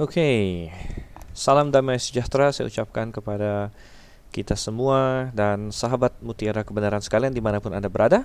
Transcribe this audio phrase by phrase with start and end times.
[0.00, 0.72] Oke,
[1.36, 3.68] salam damai sejahtera saya ucapkan kepada
[4.32, 8.24] kita semua dan sahabat mutiara kebenaran sekalian di mana pun Anda berada.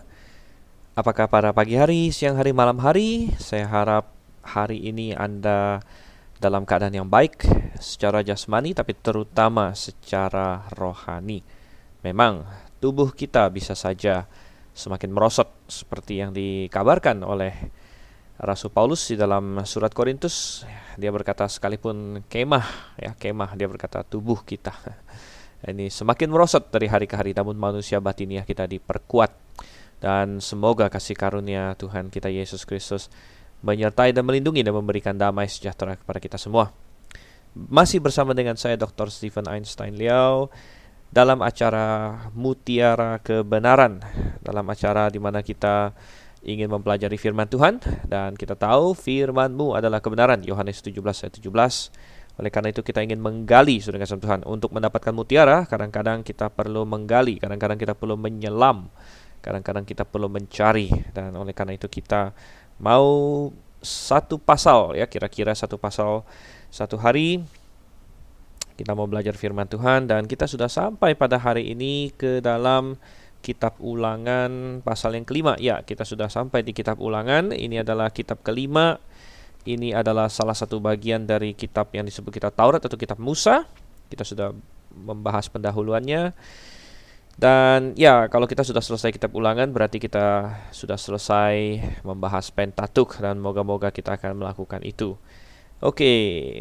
[0.96, 3.36] Apakah pada pagi hari, siang hari, malam hari?
[3.36, 4.16] Saya harap
[4.48, 5.84] hari ini Anda
[6.40, 7.44] dalam keadaan yang baik
[7.84, 11.44] secara jasmani tapi terutama secara rohani.
[12.00, 12.48] Memang
[12.80, 14.24] tubuh kita bisa saja
[14.72, 17.52] semakin merosot seperti yang dikabarkan oleh
[18.38, 20.66] Rasul Paulus di dalam surat Korintus
[20.98, 24.74] dia berkata sekalipun kemah ya kemah dia berkata tubuh kita
[25.72, 29.34] ini semakin merosot dari hari ke hari namun manusia batiniah kita diperkuat
[29.98, 33.10] dan semoga kasih karunia Tuhan kita Yesus Kristus
[33.66, 36.70] menyertai dan melindungi dan memberikan damai sejahtera kepada kita semua.
[37.58, 39.10] Masih bersama dengan saya Dr.
[39.10, 40.54] Stephen Einstein Liao
[41.10, 43.98] dalam acara Mutiara Kebenaran
[44.46, 45.96] dalam acara di mana kita
[46.48, 50.48] ingin mempelajari firman Tuhan dan kita tahu firman-Mu adalah kebenaran.
[50.48, 51.52] Yohanes 17 ayat 17
[52.38, 54.48] oleh karena itu kita ingin menggali saudara Tuhan.
[54.48, 58.88] Untuk mendapatkan mutiara kadang-kadang kita perlu menggali kadang-kadang kita perlu menyelam
[59.44, 60.88] kadang-kadang kita perlu mencari.
[61.12, 62.32] Dan oleh karena itu kita
[62.80, 63.50] mau
[63.84, 66.26] satu pasal ya kira-kira satu pasal
[66.72, 67.44] satu hari
[68.78, 70.06] kita mau belajar firman Tuhan.
[70.06, 72.96] Dan kita sudah sampai pada hari ini ke dalam
[73.42, 75.56] kitab ulangan pasal yang kelima.
[75.58, 77.56] Ya, kita sudah sampai di kitab ulangan.
[77.56, 79.00] Ini adalah kitab kelima.
[79.68, 83.68] Ini adalah salah satu bagian dari kitab yang disebut kitab Taurat atau kitab Musa.
[84.08, 84.56] Kita sudah
[84.96, 86.32] membahas pendahuluannya.
[87.38, 93.38] Dan ya, kalau kita sudah selesai kitab ulangan berarti kita sudah selesai membahas Pentatuk dan
[93.38, 95.14] moga-moga kita akan melakukan itu.
[95.78, 96.10] Oke,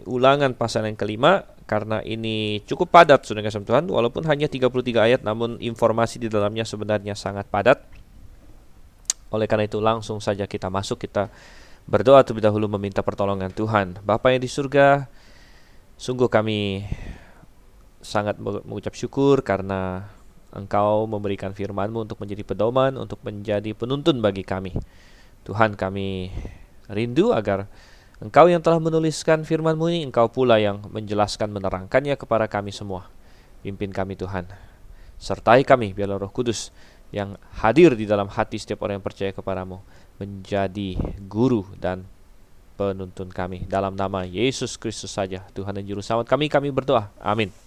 [0.05, 4.71] ulangan pasal yang kelima karena ini cukup padat sudah kasih Tuhan walaupun hanya 33
[5.03, 7.83] ayat namun informasi di dalamnya sebenarnya sangat padat.
[9.35, 11.27] Oleh karena itu langsung saja kita masuk kita
[11.91, 13.99] berdoa terlebih dahulu meminta pertolongan Tuhan.
[14.07, 15.11] Bapa yang di surga,
[15.99, 16.87] sungguh kami
[17.99, 20.07] sangat mengucap syukur karena
[20.55, 24.73] Engkau memberikan firman-Mu untuk menjadi pedoman, untuk menjadi penuntun bagi kami.
[25.43, 26.31] Tuhan kami
[26.87, 27.67] rindu agar
[28.17, 33.13] Engkau yang telah menuliskan firman-Mu ini, Engkau pula yang menjelaskan menerangkannya kepada kami semua.
[33.61, 34.49] Pimpin kami Tuhan.
[35.21, 36.73] Sertai kami biarlah Roh Kudus
[37.13, 39.85] yang hadir di dalam hati setiap orang yang percaya kepadamu
[40.17, 40.97] menjadi
[41.29, 42.09] guru dan
[42.81, 43.69] penuntun kami.
[43.69, 47.13] Dalam nama Yesus Kristus saja, Tuhan dan Juru Selamat kami, kami berdoa.
[47.21, 47.66] Amin.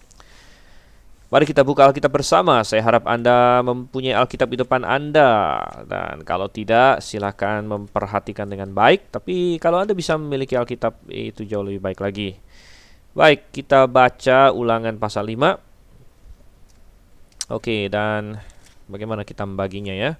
[1.29, 2.65] Mari kita buka Alkitab bersama.
[2.65, 5.61] Saya harap Anda mempunyai Alkitab di depan Anda.
[5.85, 9.13] Dan kalau tidak, silakan memperhatikan dengan baik.
[9.13, 12.33] Tapi kalau Anda bisa memiliki Alkitab, itu jauh lebih baik lagi.
[13.13, 15.61] Baik, kita baca ulangan pasal 5.
[17.53, 18.41] Oke, dan
[18.89, 20.17] bagaimana kita membaginya ya?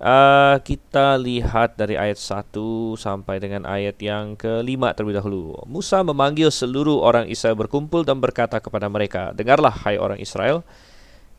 [0.00, 2.56] Uh, kita lihat dari ayat 1
[2.96, 5.60] sampai dengan ayat yang kelima terlebih dahulu.
[5.68, 10.64] Musa memanggil seluruh orang Israel berkumpul dan berkata kepada mereka, Dengarlah hai orang Israel,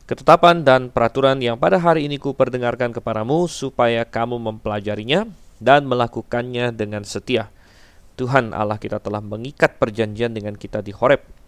[0.06, 5.26] ketetapan dan peraturan yang pada hari ini ku perdengarkan kepadamu supaya kamu mempelajarinya
[5.58, 7.50] dan melakukannya dengan setia.
[8.14, 11.41] Tuhan Allah kita telah mengikat perjanjian dengan kita di Horeb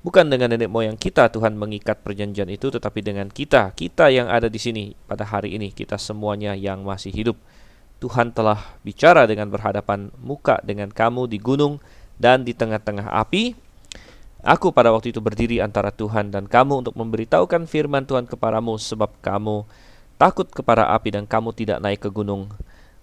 [0.00, 4.48] Bukan dengan nenek moyang kita Tuhan mengikat perjanjian itu, tetapi dengan kita, kita yang ada
[4.48, 7.36] di sini pada hari ini, kita semuanya yang masih hidup.
[8.00, 11.84] Tuhan telah bicara dengan berhadapan muka dengan kamu di gunung
[12.16, 13.52] dan di tengah-tengah api.
[14.40, 19.20] Aku pada waktu itu berdiri antara Tuhan dan kamu untuk memberitahukan firman Tuhan kepadamu sebab
[19.20, 19.68] kamu
[20.16, 22.48] takut kepada api dan kamu tidak naik ke gunung.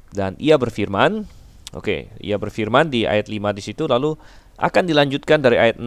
[0.09, 1.29] Dan ia berfirman,
[1.77, 4.17] oke, okay, ia berfirman di ayat 5 di situ lalu
[4.57, 5.85] akan dilanjutkan dari ayat 6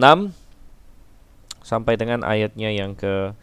[1.61, 3.33] sampai dengan ayatnya yang ke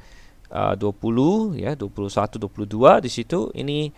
[0.52, 3.90] uh, 20 ya 21 22 di situ ini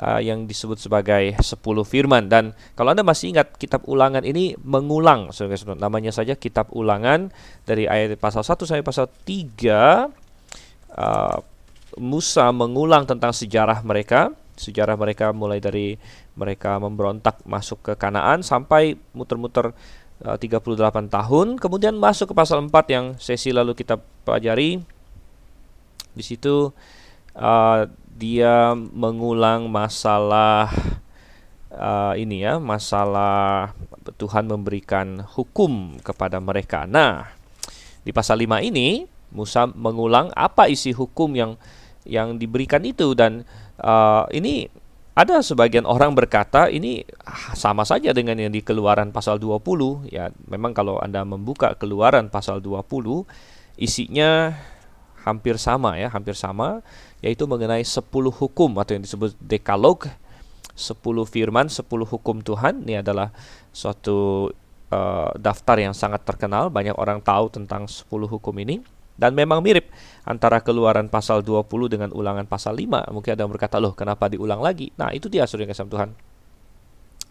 [0.00, 2.26] uh, yang disebut sebagai 10 firman.
[2.26, 7.30] Dan kalau Anda masih ingat kitab Ulangan ini mengulang saudara namanya saja kitab Ulangan
[7.68, 10.08] dari ayat pasal 1 sampai pasal 3
[10.94, 11.38] uh,
[11.94, 14.34] Musa mengulang tentang sejarah mereka.
[14.54, 15.98] Sejarah mereka mulai dari
[16.38, 19.74] mereka memberontak masuk ke Kanaan sampai muter-muter
[20.22, 21.46] 38 eh, tahun.
[21.58, 24.78] Kemudian masuk ke pasal 4 yang sesi lalu kita pelajari.
[26.14, 26.70] Di situ
[27.34, 27.80] uh,
[28.14, 30.70] dia mengulang masalah
[31.74, 33.74] uh, ini ya, masalah
[34.14, 36.86] Tuhan memberikan hukum kepada mereka.
[36.86, 37.34] Nah,
[38.06, 41.58] di pasal 5 ini Musa mengulang apa isi hukum yang
[42.06, 43.42] yang diberikan itu dan
[43.82, 44.70] uh, ini
[45.14, 47.06] ada sebagian orang berkata ini
[47.54, 50.34] sama saja dengan yang di Keluaran pasal 20 ya.
[50.50, 53.22] Memang kalau Anda membuka Keluaran pasal 20
[53.78, 54.58] isinya
[55.22, 56.82] hampir sama ya, hampir sama
[57.22, 60.10] yaitu mengenai 10 hukum atau yang disebut dekalog
[60.74, 60.98] 10
[61.30, 62.82] firman, 10 hukum Tuhan.
[62.82, 63.30] Ini adalah
[63.70, 64.50] suatu
[64.90, 68.82] uh, daftar yang sangat terkenal, banyak orang tahu tentang 10 hukum ini
[69.14, 69.90] dan memang mirip
[70.26, 73.14] antara keluaran pasal 20 dengan ulangan pasal 5.
[73.14, 76.10] Mungkin ada yang berkata, "Loh, kenapa diulang lagi?" Nah, itu dia saudara kasih Tuhan.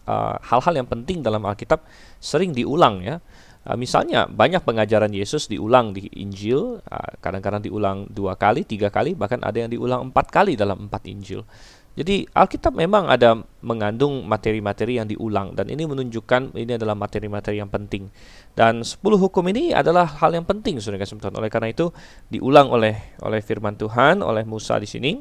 [0.03, 1.80] Uh, hal-hal uh, yang penting dalam Alkitab
[2.19, 3.24] sering diulang ya.
[3.63, 8.91] Uh, misalnya banyak pengajaran Yesus diulang di Injil, uh, kadang-kadang uh, diulang dua kali, tiga
[8.91, 11.47] kali, bahkan ada yang diulang empat kali dalam empat Injil.
[11.94, 17.69] Jadi Alkitab memang ada mengandung materi-materi yang diulang dan ini menunjukkan ini adalah materi-materi yang
[17.69, 18.09] penting.
[18.54, 21.18] Dan 10 hukum ini adalah hal yang penting Saudara kasih.
[21.34, 21.90] Oleh karena itu
[22.30, 25.18] diulang oleh oleh firman Tuhan oleh Musa di sini.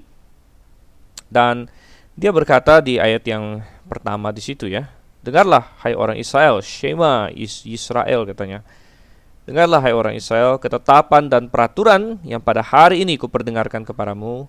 [1.33, 1.65] Dan
[2.13, 4.85] dia berkata di ayat yang pertama di situ ya.
[5.25, 8.61] Dengarlah hai orang Israel, Shema Israel katanya.
[9.49, 14.47] Dengarlah hai orang Israel, ketetapan dan peraturan yang pada hari ini kuperdengarkan kepadamu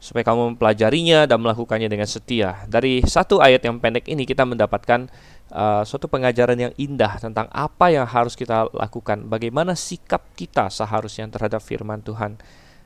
[0.00, 2.64] supaya kamu mempelajarinya dan melakukannya dengan setia.
[2.64, 5.12] Dari satu ayat yang pendek ini kita mendapatkan
[5.50, 11.28] uh, suatu pengajaran yang indah tentang apa yang harus kita lakukan, bagaimana sikap kita seharusnya
[11.28, 12.38] terhadap firman Tuhan.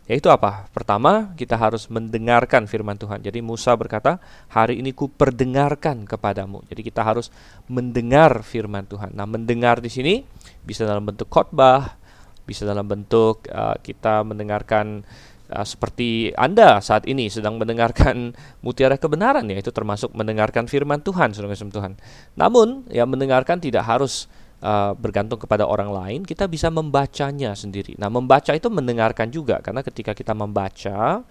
[0.04, 0.68] Yaitu apa?
[0.68, 3.24] Pertama, kita harus mendengarkan firman Tuhan.
[3.24, 4.20] Jadi Musa berkata,
[4.52, 7.32] "Hari ini ku perdengarkan kepadamu." Jadi kita harus
[7.72, 9.16] mendengar firman Tuhan.
[9.16, 10.20] Nah, mendengar di sini
[10.60, 11.96] bisa dalam bentuk khotbah,
[12.44, 15.08] bisa dalam bentuk uh, kita mendengarkan
[15.54, 18.34] uh, seperti Anda saat ini sedang mendengarkan
[18.66, 21.94] mutiara kebenaran ya itu termasuk mendengarkan firman Tuhan Saudara Tuhan.
[22.34, 24.26] Namun ya mendengarkan tidak harus
[24.60, 27.94] uh, bergantung kepada orang lain, kita bisa membacanya sendiri.
[28.00, 31.22] Nah, membaca itu mendengarkan juga karena ketika kita membaca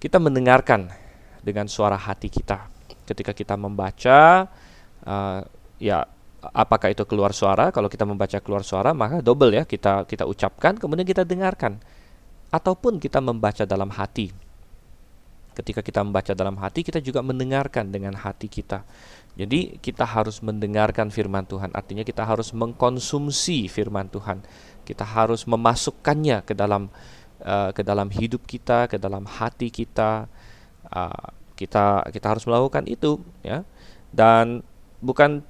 [0.00, 0.90] kita mendengarkan
[1.44, 2.66] dengan suara hati kita.
[3.04, 4.48] Ketika kita membaca
[5.04, 5.40] uh,
[5.76, 6.04] ya
[6.40, 7.68] apakah itu keluar suara?
[7.68, 11.78] Kalau kita membaca keluar suara maka double ya kita kita ucapkan kemudian kita dengarkan
[12.50, 14.30] ataupun kita membaca dalam hati.
[15.50, 18.86] Ketika kita membaca dalam hati, kita juga mendengarkan dengan hati kita.
[19.34, 24.42] Jadi, kita harus mendengarkan firman Tuhan, artinya kita harus mengkonsumsi firman Tuhan.
[24.86, 26.90] Kita harus memasukkannya ke dalam
[27.42, 30.26] uh, ke dalam hidup kita, ke dalam hati kita.
[30.90, 33.66] Uh, kita kita harus melakukan itu, ya.
[34.10, 34.64] Dan
[35.02, 35.44] bukan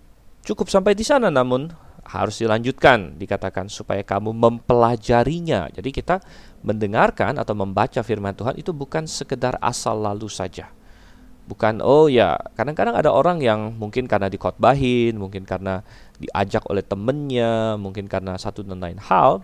[0.45, 1.71] cukup sampai di sana, namun
[2.11, 5.71] harus dilanjutkan dikatakan supaya kamu mempelajarinya.
[5.71, 6.19] Jadi kita
[6.67, 10.75] mendengarkan atau membaca firman Tuhan itu bukan sekedar asal lalu saja.
[11.47, 15.83] Bukan oh ya, kadang-kadang ada orang yang mungkin karena dikotbahin, mungkin karena
[16.19, 19.43] diajak oleh temennya, mungkin karena satu dan lain hal,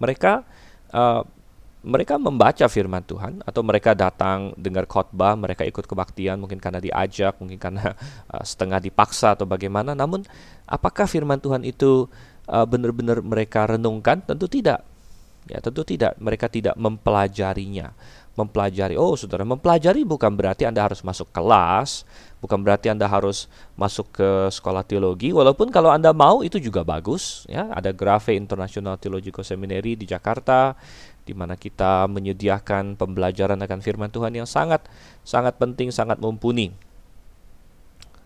[0.00, 0.44] mereka
[0.92, 1.24] uh,
[1.80, 7.40] mereka membaca firman Tuhan atau mereka datang dengar khotbah, mereka ikut kebaktian mungkin karena diajak,
[7.40, 7.96] mungkin karena
[8.28, 9.96] uh, setengah dipaksa atau bagaimana.
[9.96, 10.28] Namun
[10.68, 12.04] apakah firman Tuhan itu
[12.48, 14.20] uh, benar-benar mereka renungkan?
[14.20, 14.84] Tentu tidak.
[15.48, 16.20] Ya, tentu tidak.
[16.20, 17.96] Mereka tidak mempelajarinya.
[18.36, 18.94] Mempelajari.
[19.00, 22.04] Oh, Saudara, mempelajari bukan berarti Anda harus masuk kelas,
[22.44, 27.44] bukan berarti Anda harus masuk ke sekolah teologi, walaupun kalau Anda mau itu juga bagus,
[27.50, 27.68] ya.
[27.72, 30.78] Ada Grave International Theological Seminary di Jakarta
[31.30, 34.82] di mana kita menyediakan pembelajaran akan firman Tuhan yang sangat
[35.22, 36.74] sangat penting, sangat mumpuni.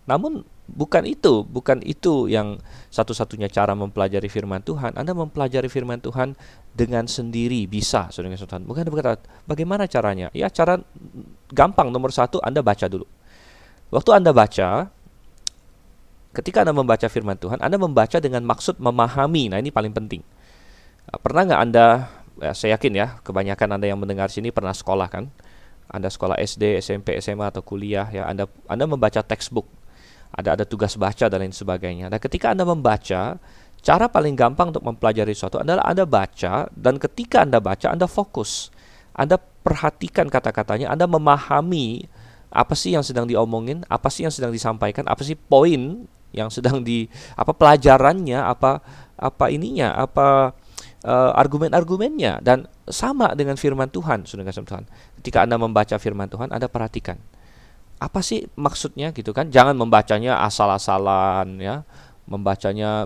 [0.09, 2.57] Namun bukan itu, bukan itu yang
[2.89, 4.97] satu-satunya cara mempelajari firman Tuhan.
[4.97, 6.33] Anda mempelajari firman Tuhan
[6.73, 8.65] dengan sendiri bisa, saudara Tuhan.
[8.65, 10.33] Bukan berkata, bagaimana caranya?
[10.33, 10.81] Ya, cara
[11.53, 13.05] gampang nomor satu Anda baca dulu.
[13.93, 14.89] Waktu Anda baca,
[16.33, 19.53] ketika Anda membaca firman Tuhan, Anda membaca dengan maksud memahami.
[19.53, 20.25] Nah, ini paling penting.
[21.21, 21.87] Pernah nggak Anda
[22.41, 25.31] ya, saya yakin ya kebanyakan anda yang mendengar sini pernah sekolah kan?
[25.91, 29.69] Anda sekolah SD SMP SMA atau kuliah ya anda anda membaca textbook.
[30.35, 32.11] Ada ada tugas baca dan lain sebagainya.
[32.11, 33.39] Dan ketika anda membaca
[33.85, 38.73] cara paling gampang untuk mempelajari sesuatu adalah anda baca dan ketika anda baca anda fokus.
[39.15, 42.11] Anda perhatikan kata-katanya anda memahami
[42.51, 46.83] apa sih yang sedang diomongin, apa sih yang sedang disampaikan, apa sih poin yang sedang
[46.83, 47.07] di
[47.39, 48.83] apa pelajarannya, apa
[49.15, 50.55] apa ininya, apa
[51.05, 54.89] uh, argumen-argumennya dan sama dengan firman Tuhan, saudara Tuhan.
[55.21, 57.21] Ketika Anda membaca firman Tuhan, Anda perhatikan
[58.03, 59.49] apa sih maksudnya gitu kan?
[59.49, 61.87] Jangan membacanya asal-asalan ya.
[62.25, 63.05] Membacanya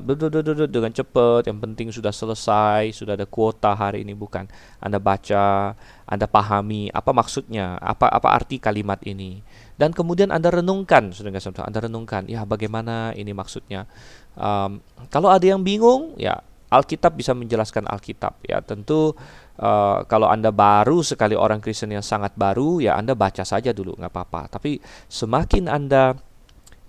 [0.71, 4.47] dengan cepat, yang penting sudah selesai, sudah ada kuota hari ini bukan.
[4.79, 5.75] Anda baca,
[6.07, 9.43] Anda pahami apa maksudnya, apa apa arti kalimat ini.
[9.75, 11.67] Dan kemudian Anda renungkan, saudara Tuhan.
[11.67, 13.91] Anda renungkan, ya bagaimana ini maksudnya.
[14.39, 16.39] Um, kalau ada yang bingung, ya
[16.69, 18.61] Alkitab bisa menjelaskan Alkitab ya.
[18.61, 19.17] Tentu
[19.57, 23.97] uh, kalau anda baru sekali orang Kristen yang sangat baru ya anda baca saja dulu
[23.97, 24.61] nggak apa-apa.
[24.61, 24.77] Tapi
[25.09, 26.13] semakin anda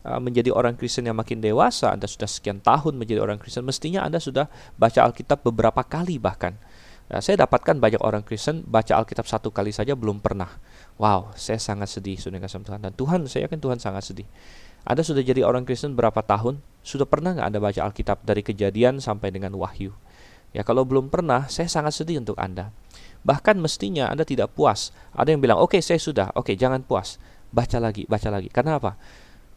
[0.03, 4.03] uh, menjadi orang Kristen yang makin dewasa anda sudah sekian tahun menjadi orang Kristen mestinya
[4.03, 6.59] anda sudah baca Alkitab beberapa kali bahkan.
[7.09, 10.59] Ya, saya dapatkan banyak orang Kristen baca Alkitab satu kali saja belum pernah.
[10.99, 14.27] Wow saya sangat sedih sudah Tuhan dan Tuhan saya yakin Tuhan sangat sedih.
[14.83, 19.03] Anda sudah jadi orang Kristen berapa tahun Sudah pernah nggak Anda baca Alkitab dari kejadian
[19.03, 19.93] sampai dengan wahyu?
[20.49, 22.73] Ya kalau belum pernah, saya sangat sedih untuk Anda.
[23.21, 24.89] Bahkan mestinya Anda tidak puas.
[25.13, 27.21] Ada yang bilang, oke okay, saya sudah, oke okay, jangan puas.
[27.53, 28.49] Baca lagi, baca lagi.
[28.49, 28.97] Karena apa?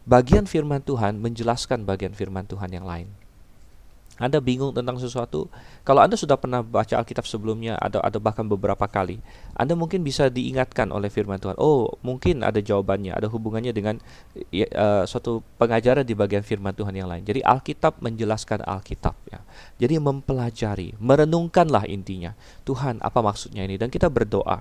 [0.02, 3.22] Bagian firman Tuhan menjelaskan bagian firman Tuhan yang lain.
[4.21, 5.49] Anda bingung tentang sesuatu,
[5.88, 9.25] kalau Anda sudah pernah baca Alkitab sebelumnya atau ada bahkan beberapa kali,
[9.57, 11.57] Anda mungkin bisa diingatkan oleh firman Tuhan.
[11.57, 13.97] Oh, mungkin ada jawabannya, ada hubungannya dengan
[14.37, 17.25] uh, suatu pengajaran di bagian firman Tuhan yang lain.
[17.25, 19.40] Jadi Alkitab menjelaskan Alkitab ya.
[19.81, 22.37] Jadi mempelajari, merenungkanlah intinya.
[22.69, 23.81] Tuhan, apa maksudnya ini?
[23.81, 24.61] Dan kita berdoa.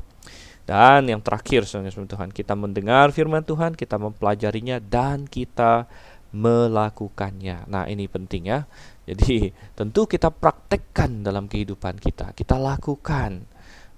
[0.64, 5.90] Dan yang terakhir, saudara Tuhan, kita mendengar firman Tuhan, kita mempelajarinya dan kita
[6.32, 7.68] melakukannya.
[7.68, 8.64] Nah, ini penting ya.
[9.06, 13.50] Jadi tentu kita praktekkan dalam kehidupan kita, kita lakukan.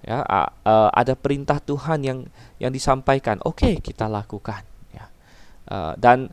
[0.04, 0.20] Ya,
[0.92, 2.28] ada perintah Tuhan yang
[2.60, 4.60] yang disampaikan, oke okay, kita lakukan.
[4.92, 5.08] Ya,
[5.96, 6.28] dan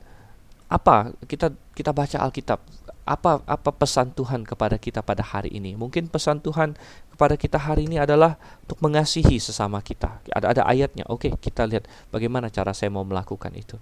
[0.71, 2.59] apa kita kita baca Alkitab,
[3.03, 5.75] apa apa pesan Tuhan kepada kita pada hari ini?
[5.75, 6.75] Mungkin pesan Tuhan
[7.11, 8.35] kepada kita hari ini adalah
[8.67, 10.19] untuk mengasihi sesama kita.
[10.31, 11.07] Ada ada ayatnya.
[11.11, 13.79] Oke, okay, kita lihat bagaimana cara saya mau melakukan itu.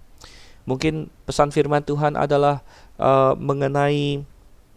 [0.69, 2.61] Mungkin pesan firman Tuhan adalah
[3.01, 4.21] uh, mengenai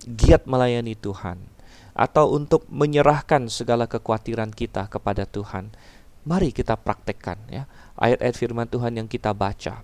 [0.07, 1.39] giat melayani Tuhan
[1.93, 5.73] atau untuk menyerahkan segala kekhawatiran kita kepada Tuhan.
[6.23, 7.67] Mari kita praktekkan ya
[7.99, 9.83] ayat-ayat firman Tuhan yang kita baca.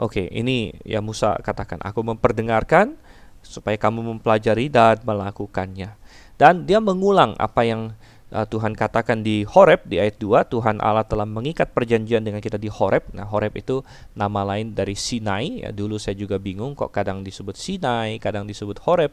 [0.00, 2.96] Oke, ini ya Musa katakan, aku memperdengarkan
[3.44, 5.94] supaya kamu mempelajari dan melakukannya.
[6.40, 7.92] Dan dia mengulang apa yang
[8.32, 12.56] uh, Tuhan katakan di Horeb di ayat 2 Tuhan Allah telah mengikat perjanjian dengan kita
[12.56, 13.12] di Horeb.
[13.12, 13.84] Nah, Horeb itu
[14.16, 15.62] nama lain dari Sinai.
[15.62, 19.12] Ya, dulu saya juga bingung kok kadang disebut Sinai, kadang disebut Horeb.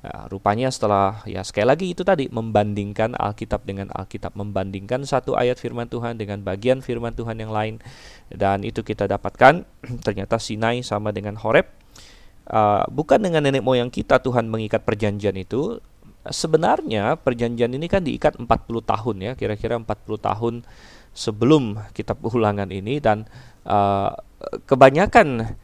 [0.00, 5.60] Nah, rupanya setelah ya sekali lagi itu tadi membandingkan Alkitab dengan Alkitab, membandingkan satu ayat
[5.60, 7.84] firman Tuhan dengan bagian firman Tuhan yang lain
[8.32, 9.68] dan itu kita dapatkan
[10.06, 11.68] ternyata Sinai sama dengan Horeb.
[12.50, 15.78] Uh, bukan dengan nenek moyang kita Tuhan mengikat perjanjian itu,
[16.28, 18.48] sebenarnya perjanjian ini kan diikat 40
[18.84, 19.86] tahun ya, kira-kira 40
[20.20, 20.54] tahun
[21.16, 23.26] sebelum kitab ulangan ini dan
[23.66, 24.14] uh,
[24.68, 25.56] kebanyakan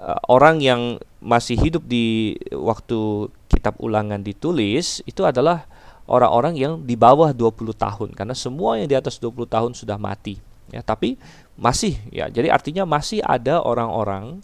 [0.00, 5.70] uh, orang yang masih hidup di waktu kitab ulangan ditulis itu adalah
[6.10, 10.42] orang-orang yang di bawah 20 tahun karena semua yang di atas 20 tahun sudah mati
[10.74, 11.14] ya tapi
[11.56, 12.26] masih ya.
[12.32, 14.40] Jadi artinya masih ada orang-orang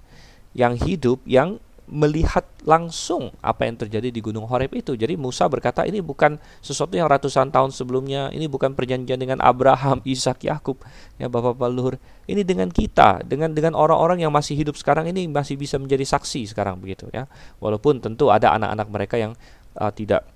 [0.52, 4.92] yang hidup yang melihat langsung apa yang terjadi di Gunung Horeb itu.
[4.92, 10.04] Jadi Musa berkata ini bukan sesuatu yang ratusan tahun sebelumnya, ini bukan perjanjian dengan Abraham,
[10.08, 10.76] Ishak, Yakub,
[11.16, 11.94] ya Bapak-bapak luhur.
[12.28, 16.52] Ini dengan kita, dengan dengan orang-orang yang masih hidup sekarang ini masih bisa menjadi saksi
[16.52, 17.24] sekarang begitu ya.
[17.56, 19.32] Walaupun tentu ada anak-anak mereka yang
[19.80, 20.28] uh, tidak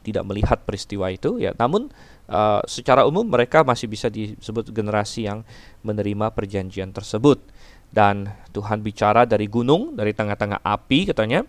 [0.00, 1.92] tidak melihat peristiwa itu ya, namun
[2.32, 5.44] uh, secara umum mereka masih bisa disebut generasi yang
[5.84, 7.44] menerima perjanjian tersebut
[7.90, 11.42] dan Tuhan bicara dari gunung, dari tengah-tengah api katanya.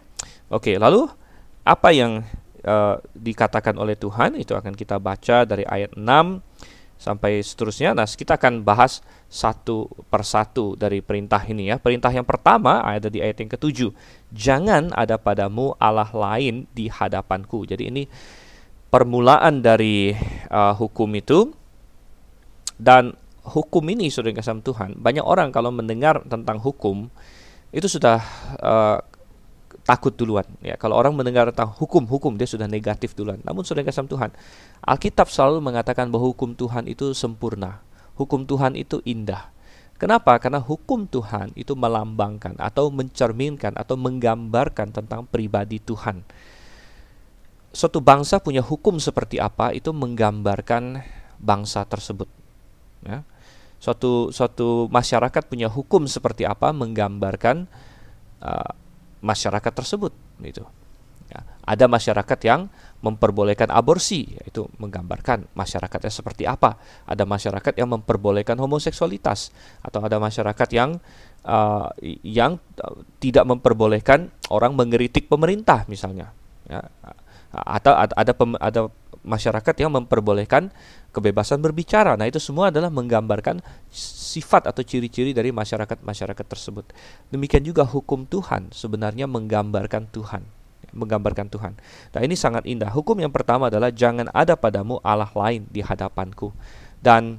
[0.49, 1.07] Oke, lalu
[1.61, 2.25] apa yang
[2.65, 6.01] uh, dikatakan oleh Tuhan itu akan kita baca dari ayat 6
[7.01, 7.97] sampai seterusnya.
[7.97, 11.81] Nah, kita akan bahas satu persatu dari perintah ini ya.
[11.81, 13.89] Perintah yang pertama ada di ayat yang ketujuh.
[14.29, 17.65] Jangan ada padamu Allah lain di hadapanku.
[17.65, 18.03] Jadi ini
[18.93, 20.13] permulaan dari
[20.51, 21.49] uh, hukum itu
[22.77, 23.17] dan
[23.51, 27.11] hukum ini sudah kasih Tuhan, banyak orang kalau mendengar tentang hukum
[27.71, 28.23] itu sudah
[28.59, 28.99] uh,
[29.83, 30.75] takut duluan ya.
[30.79, 33.39] Kalau orang mendengar tentang hukum-hukum dia sudah negatif duluan.
[33.43, 34.31] Namun sudah kasih Tuhan,
[34.83, 37.83] Alkitab selalu mengatakan bahwa hukum Tuhan itu sempurna.
[38.15, 39.49] Hukum Tuhan itu indah.
[39.97, 40.33] Kenapa?
[40.41, 46.25] Karena hukum Tuhan itu melambangkan atau mencerminkan atau menggambarkan tentang pribadi Tuhan.
[47.71, 51.05] Suatu bangsa punya hukum seperti apa itu menggambarkan
[51.39, 52.27] bangsa tersebut.
[53.05, 53.23] Ya
[53.81, 57.65] suatu suatu masyarakat punya hukum seperti apa menggambarkan
[58.45, 58.71] uh,
[59.25, 60.13] masyarakat tersebut
[60.45, 60.61] itu
[61.33, 62.69] ya, ada masyarakat yang
[63.01, 66.77] memperbolehkan aborsi yaitu menggambarkan masyarakatnya seperti apa.
[67.09, 69.49] Ada masyarakat yang memperbolehkan homoseksualitas
[69.81, 71.01] atau ada masyarakat yang
[71.41, 71.89] uh,
[72.21, 76.29] yang uh, tidak memperbolehkan orang mengeritik pemerintah misalnya.
[76.69, 76.85] Ya
[77.51, 78.81] atau ada ada, ada
[79.21, 80.73] masyarakat yang memperbolehkan
[81.13, 82.17] kebebasan berbicara.
[82.17, 83.61] Nah, itu semua adalah menggambarkan
[83.93, 86.89] sifat atau ciri-ciri dari masyarakat-masyarakat tersebut.
[87.29, 90.41] Demikian juga hukum Tuhan sebenarnya menggambarkan Tuhan,
[90.95, 91.73] menggambarkan Tuhan.
[92.15, 92.89] Nah, ini sangat indah.
[92.89, 96.49] Hukum yang pertama adalah jangan ada padamu Allah lain di hadapanku.
[96.97, 97.37] Dan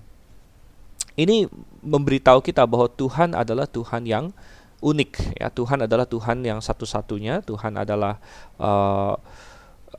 [1.18, 1.50] ini
[1.82, 4.30] memberitahu kita bahwa Tuhan adalah Tuhan yang
[4.82, 5.48] unik ya.
[5.50, 8.18] Tuhan adalah Tuhan yang satu-satunya, Tuhan adalah
[8.58, 9.14] uh,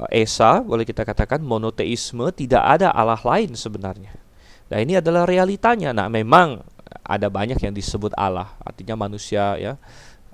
[0.09, 4.13] Esa, boleh kita katakan monoteisme, tidak ada Allah lain sebenarnya.
[4.73, 5.93] Nah, ini adalah realitanya.
[5.93, 6.65] Nah, memang
[7.05, 9.77] ada banyak yang disebut Allah, artinya manusia ya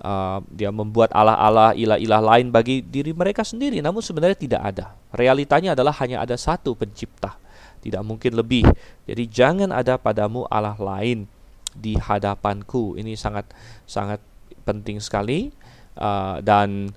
[0.04, 3.84] uh, dia membuat Allah-Allah ilah-ilah lain bagi diri mereka sendiri.
[3.84, 4.86] Namun sebenarnya tidak ada.
[5.12, 7.36] Realitanya adalah hanya ada satu pencipta.
[7.80, 8.68] Tidak mungkin lebih.
[9.08, 11.28] Jadi jangan ada padamu Allah lain
[11.72, 13.00] di hadapanku.
[13.00, 13.48] Ini sangat
[13.88, 14.20] sangat
[14.68, 15.52] penting sekali.
[16.00, 16.92] Uh, dan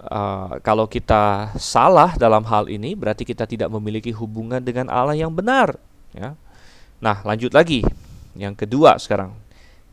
[0.00, 5.32] uh, kalau kita salah dalam hal ini berarti kita tidak memiliki hubungan dengan Allah yang
[5.32, 5.76] benar
[6.12, 6.36] ya
[7.00, 7.84] nah lanjut lagi
[8.36, 9.36] yang kedua sekarang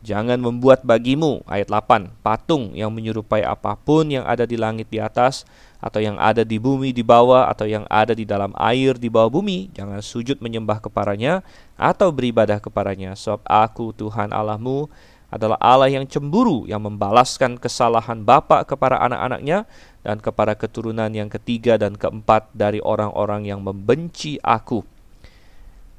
[0.04, 5.00] Jangan membuat bagimu, ayat 8, patung yang menyerupai apa pun yang ada di langit di
[5.00, 5.48] atas,
[5.80, 9.32] atau yang ada di bumi di bawah, atau yang ada di dalam air di bawah
[9.32, 9.72] bumi.
[9.72, 11.40] Jangan sujud menyembah kepadanya,
[11.80, 13.16] atau beribadah kepadanya.
[13.16, 14.92] Sebab aku Tuhan Allahmu
[15.34, 19.66] adalah Allah yang cemburu, yang membalaskan kesalahan bapak kepada anak-anaknya,
[20.06, 24.86] dan kepada keturunan yang ketiga dan keempat dari orang-orang yang membenci aku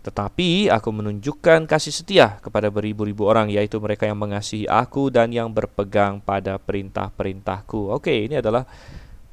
[0.06, 5.50] tetapi aku menunjukkan kasih setia kepada beribu-ribu orang, yaitu mereka yang mengasihi aku dan yang
[5.50, 7.90] berpegang pada perintah-perintahku.
[7.90, 8.70] Oke, ini adalah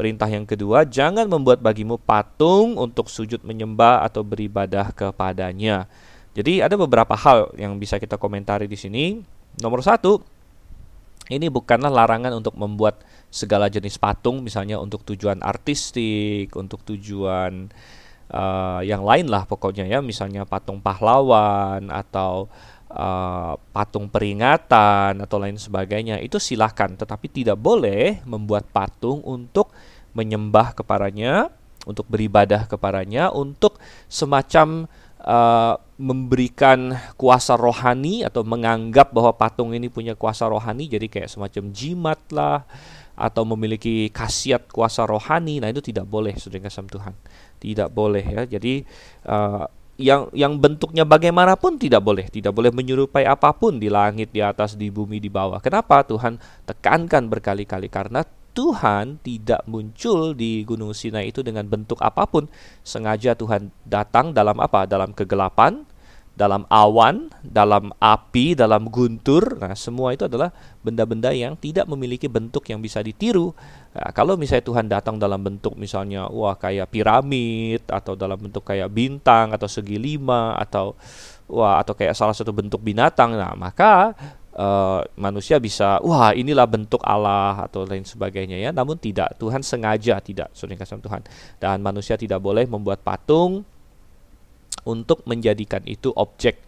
[0.00, 0.88] perintah yang kedua.
[0.88, 5.84] Jangan membuat bagimu patung untuk sujud menyembah atau beribadah kepadanya.
[6.32, 9.20] Jadi ada beberapa hal yang bisa kita komentari di sini.
[9.60, 10.22] Nomor satu,
[11.28, 17.68] ini bukanlah larangan untuk membuat segala jenis patung, misalnya untuk tujuan artistik, untuk tujuan
[18.32, 20.00] uh, yang lain lah pokoknya ya.
[20.00, 22.48] Misalnya patung pahlawan atau
[22.92, 26.20] uh, patung peringatan atau lain sebagainya.
[26.20, 29.72] Itu silahkan tetapi tidak boleh membuat patung untuk
[30.12, 31.48] menyembah kepadanya
[31.82, 34.86] untuk beribadah kepadanya untuk semacam
[35.22, 41.70] uh, memberikan kuasa rohani atau menganggap bahwa patung ini punya kuasa rohani jadi kayak semacam
[41.70, 42.66] jimat lah
[43.12, 47.14] atau memiliki khasiat kuasa rohani nah itu tidak boleh saudara kasih Tuhan
[47.62, 48.42] tidak boleh ya.
[48.42, 48.82] Jadi
[49.30, 49.70] uh,
[50.02, 54.74] yang yang bentuknya bagaimanapun tidak boleh, tidak boleh menyerupai apa pun di langit, di atas,
[54.74, 55.62] di bumi, di bawah.
[55.62, 57.86] Kenapa Tuhan tekankan berkali-kali?
[57.86, 62.48] Karena Tuhan tidak muncul di Gunung Sinai itu dengan bentuk apa pun.
[62.84, 64.84] Sengaja Tuhan datang dalam apa?
[64.84, 65.88] Dalam kegelapan,
[66.32, 69.60] dalam awan, dalam api, dalam guntur.
[69.60, 70.48] Nah, semua itu adalah
[70.80, 73.52] benda-benda yang tidak memiliki bentuk yang bisa ditiru.
[73.92, 78.88] Nah, kalau misalnya Tuhan datang dalam bentuk misalnya wah kayak piramid atau dalam bentuk kayak
[78.88, 80.96] bintang atau segi lima atau
[81.52, 84.16] wah atau kayak salah satu bentuk binatang, nah maka
[84.56, 88.70] uh, manusia bisa wah inilah bentuk Allah atau lain sebagainya ya.
[88.70, 91.22] Namun tidak, Tuhan sengaja tidak, saudara kasih Tuhan.
[91.60, 93.64] Dan manusia tidak boleh membuat patung
[94.82, 96.58] untuk menjadikan itu objek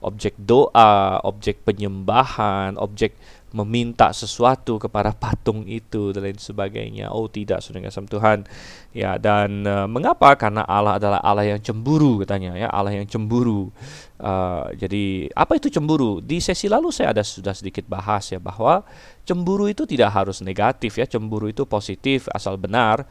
[0.00, 3.12] objek doa, objek penyembahan, objek
[3.50, 7.10] meminta sesuatu kepada patung itu dan lain sebagainya.
[7.10, 8.38] Oh tidak, saudara kasih Tuhan.
[8.94, 10.34] Ya dan uh, mengapa?
[10.38, 13.70] Karena Allah adalah Allah yang cemburu katanya ya, Allah yang cemburu.
[14.20, 16.22] Uh, jadi apa itu cemburu?
[16.22, 18.86] Di sesi lalu saya ada sudah sedikit bahas ya bahwa
[19.26, 23.06] cemburu itu tidak harus negatif ya, cemburu itu positif asal benar.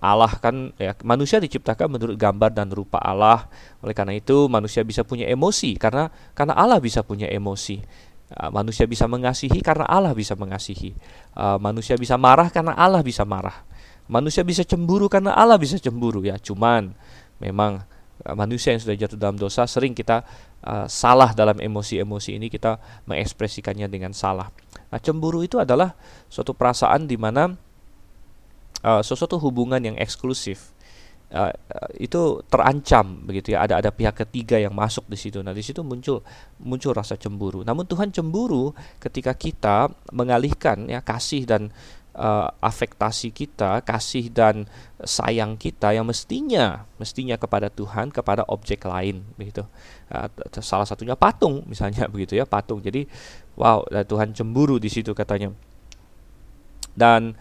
[0.00, 3.46] Allah kan ya manusia diciptakan menurut gambar dan rupa Allah.
[3.84, 7.84] Oleh karena itu manusia bisa punya emosi karena karena Allah bisa punya emosi.
[8.34, 10.90] Uh, manusia bisa mengasihi karena Allah bisa mengasihi.
[11.38, 13.62] Uh, manusia bisa marah karena Allah bisa marah.
[14.10, 16.34] Manusia bisa cemburu karena Allah bisa cemburu ya.
[16.42, 16.90] Cuman
[17.38, 17.86] memang
[18.26, 20.26] uh, manusia yang sudah jatuh dalam dosa sering kita
[20.66, 24.50] uh, salah dalam emosi-emosi ini kita mengekspresikannya dengan salah.
[24.90, 25.94] Nah, cemburu itu adalah
[26.26, 27.54] suatu perasaan di mana
[28.82, 30.73] uh, sesuatu hubungan yang eksklusif
[31.32, 31.52] uh,
[31.96, 33.64] itu terancam begitu ya.
[33.64, 35.40] Ada ada pihak ketiga yang masuk di situ.
[35.40, 36.20] Nah di situ muncul
[36.60, 37.64] muncul rasa cemburu.
[37.64, 41.72] Namun Tuhan cemburu ketika kita mengalihkan ya kasih dan
[42.14, 44.64] uh, afektasi kita kasih dan
[45.02, 49.66] sayang kita yang mestinya mestinya kepada Tuhan kepada objek lain begitu.
[50.08, 50.30] Uh,
[50.62, 52.80] salah satunya patung misalnya begitu ya patung.
[52.80, 53.06] Jadi
[53.58, 55.50] wow Tuhan cemburu di situ katanya.
[56.94, 57.34] Dan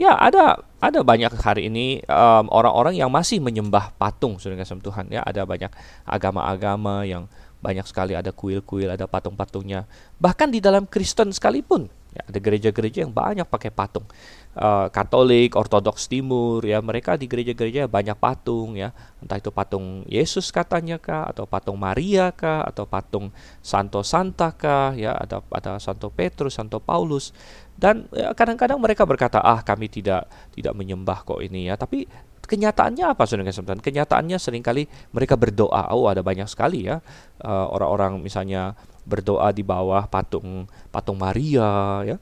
[0.00, 2.00] Ya ada ada banyak hari ini
[2.48, 5.20] orang-orang um, yang masih menyembah patung sudah kasih Tuhan ya.
[5.20, 5.68] Ada banyak
[6.08, 7.28] agama-agama yang
[7.60, 9.84] banyak sekali ada kuil-kuil ada patung-patungnya.
[10.16, 14.08] Bahkan di dalam Kristen sekalipun ya, ada gereja-gereja yang banyak pakai patung.
[14.50, 18.96] Uh, Katolik Ortodoks Timur ya mereka di gereja-gereja banyak patung ya.
[19.20, 23.28] Entah itu patung Yesus katanya kah atau patung Maria kah atau patung
[23.60, 27.36] Santo Santa kah ya ada ada Santo Petrus Santo Paulus
[27.80, 31.80] dan ya, kadang-kadang mereka berkata, ah kami tidak tidak menyembah kok ini ya.
[31.80, 32.04] Tapi
[32.44, 33.80] kenyataannya apa saudara kesempatan?
[33.80, 34.84] Kenyataannya sering kali
[35.16, 35.88] mereka berdoa.
[35.96, 37.00] Oh ada banyak sekali ya
[37.40, 38.76] eh, orang-orang uh, misalnya
[39.08, 42.16] berdoa di bawah patung patung Maria ya.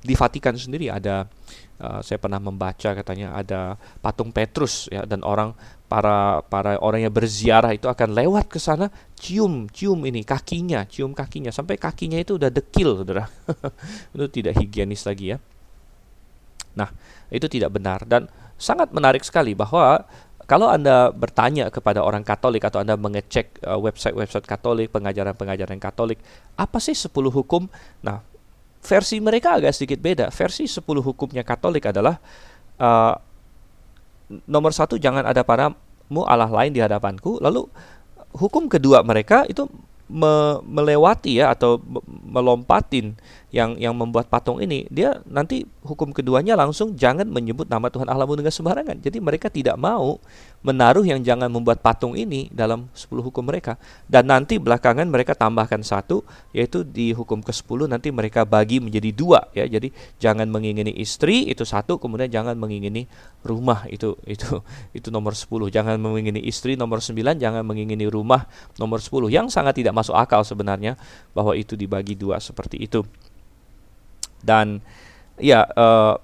[0.00, 1.28] Di Vatikan sendiri ada
[1.78, 5.54] uh, saya pernah membaca katanya ada patung Petrus ya dan orang
[5.90, 8.86] para para orang yang berziarah itu akan lewat ke sana
[9.18, 13.26] cium cium ini kakinya cium kakinya sampai kakinya itu udah dekil saudara
[14.14, 15.38] itu tidak higienis lagi ya
[16.74, 16.90] Nah,
[17.30, 20.04] itu tidak benar dan sangat menarik sekali bahwa
[20.46, 26.18] kalau Anda bertanya kepada orang Katolik atau Anda mengecek uh, website-website Katolik, pengajaran-pengajaran Katolik,
[26.58, 27.70] apa sih 10 hukum?
[28.02, 28.18] Nah,
[28.82, 30.26] versi mereka agak sedikit beda.
[30.34, 32.18] Versi 10 hukumnya Katolik adalah
[32.82, 33.14] uh,
[34.46, 37.42] nomor satu jangan ada padamu Allah lain di hadapanku.
[37.42, 37.66] Lalu
[38.34, 39.66] hukum kedua mereka itu
[40.10, 41.78] me melewati ya atau
[42.26, 43.14] melompatin
[43.50, 48.38] yang yang membuat patung ini, dia nanti hukum keduanya langsung jangan menyebut nama Tuhan Allahmu
[48.38, 49.02] dengan sembarangan.
[49.02, 50.22] Jadi mereka tidak mau
[50.62, 53.74] menaruh yang jangan membuat patung ini dalam 10 hukum mereka.
[54.06, 56.22] Dan nanti belakangan mereka tambahkan satu,
[56.54, 59.66] yaitu di hukum ke-10 nanti mereka bagi menjadi dua ya.
[59.66, 59.90] Jadi
[60.22, 63.10] jangan mengingini istri itu satu, kemudian jangan mengingini
[63.42, 64.62] rumah itu itu
[64.94, 65.74] itu nomor 10.
[65.74, 68.46] Jangan mengingini istri nomor 9, jangan mengingini rumah
[68.78, 69.26] nomor 10.
[69.26, 70.94] Yang sangat tidak masuk akal sebenarnya
[71.34, 73.02] bahwa itu dibagi dua seperti itu
[74.44, 74.80] dan
[75.40, 76.16] ya uh,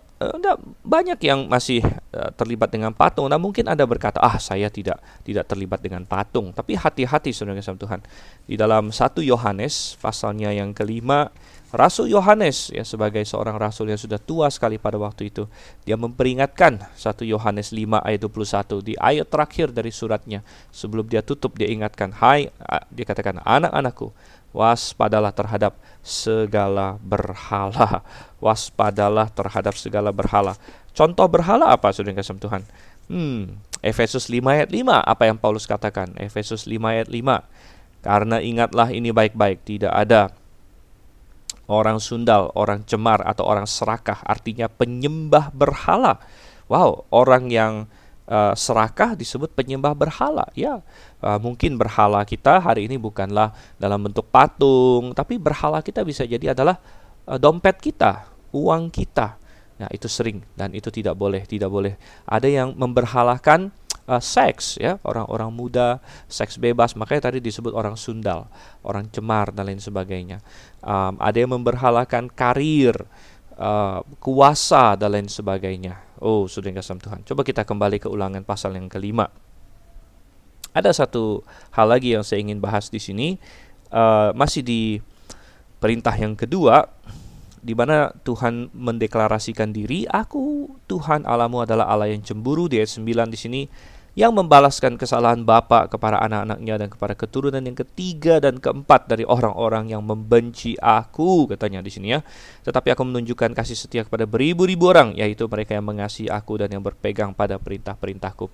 [0.81, 1.85] banyak yang masih
[2.17, 3.29] uh, terlibat dengan patung.
[3.29, 6.57] Nah mungkin anda berkata, ah saya tidak tidak terlibat dengan patung.
[6.57, 8.01] Tapi hati-hati saudara sama Tuhan.
[8.49, 11.29] Di dalam satu Yohanes pasalnya yang kelima,
[11.69, 15.45] Rasul Yohanes ya sebagai seorang rasul yang sudah tua sekali pada waktu itu,
[15.85, 20.41] dia memperingatkan satu Yohanes 5 ayat 21 di ayat terakhir dari suratnya.
[20.73, 22.49] Sebelum dia tutup dia ingatkan, "Hai,"
[22.89, 24.17] dia katakan, "anak-anakku,
[24.55, 28.07] waspadalah terhadap segala berhala.
[28.45, 30.55] Waspadalah terhadap segala berhala.
[30.93, 32.63] Contoh berhala apa saudara kasih Tuhan?
[33.11, 36.15] Hmm, Efesus 5 ayat 5 apa yang Paulus katakan?
[36.21, 38.07] Efesus 5 ayat 5.
[38.07, 40.31] Karena ingatlah ini baik-baik, tidak ada
[41.67, 46.23] orang sundal, orang cemar atau orang serakah, artinya penyembah berhala.
[46.71, 47.91] Wow, orang yang
[48.29, 50.47] uh, serakah disebut penyembah berhala.
[50.53, 50.83] Ya,
[51.23, 56.53] uh, mungkin berhala kita hari ini bukanlah dalam bentuk patung, tapi berhala kita bisa jadi
[56.53, 56.79] adalah
[57.27, 59.39] uh, dompet kita, uang kita.
[59.77, 62.01] Nah, itu sering dan itu tidak boleh, tidak boleh.
[62.25, 63.69] Ada yang memberhalakan
[64.09, 68.49] uh, seks ya, orang-orang muda, seks bebas, makanya tadi disebut orang sundal,
[68.87, 70.41] orang cemar dan lain sebagainya.
[70.81, 72.97] Um, ada yang memberhalakan karir,
[73.61, 76.06] uh, kuasa dan lain sebagainya.
[76.21, 77.21] Oh, sudah kasih Tuhan.
[77.29, 79.29] Coba kita kembali ke ulangan pasal yang kelima.
[80.73, 83.41] Ada satu hal lagi yang saya ingin bahas di sini,
[83.93, 85.01] uh, masih di
[85.81, 86.89] perintah yang kedua,
[87.65, 93.33] di mana Tuhan mendeklarasikan diri, Aku Tuhan Alamu adalah Allah yang cemburu di ayat 9
[93.33, 93.63] di sini
[94.17, 99.93] yang membalaskan kesalahan Bapa kepada anak-anaknya dan kepada keturunan yang ketiga dan keempat dari orang-orang
[99.93, 102.25] yang membenci aku katanya di sini ya.
[102.65, 106.81] Tetapi aku menunjukkan kasih setia kepada beribu-ribu orang yaitu mereka yang mengasihi aku dan yang
[106.81, 108.49] berpegang pada perintah-perintahku.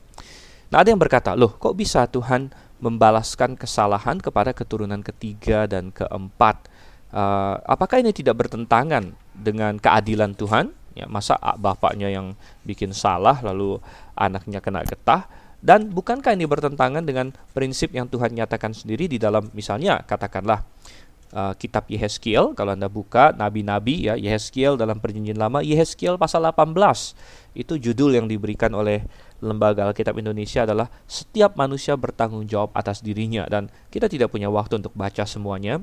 [0.74, 2.50] Nah, ada yang berkata, "Loh, kok bisa Tuhan
[2.82, 6.66] membalaskan kesalahan kepada keturunan ketiga dan keempat?
[7.14, 13.78] Uh, apakah ini tidak bertentangan dengan keadilan Tuhan?" Ya, masa bapaknya yang bikin salah lalu
[14.18, 15.24] anaknya kena getah?
[15.62, 20.66] Dan bukankah ini bertentangan dengan prinsip yang Tuhan nyatakan sendiri di dalam misalnya katakanlah
[21.30, 22.58] uh, kitab Yehezkiel?
[22.58, 26.74] Kalau Anda buka nabi-nabi ya Yehezkiel dalam perjanjian lama Yehezkiel pasal 18
[27.54, 29.06] itu judul yang diberikan oleh
[29.38, 34.82] lembaga Alkitab Indonesia adalah setiap manusia bertanggung jawab atas dirinya dan kita tidak punya waktu
[34.82, 35.78] untuk baca semuanya.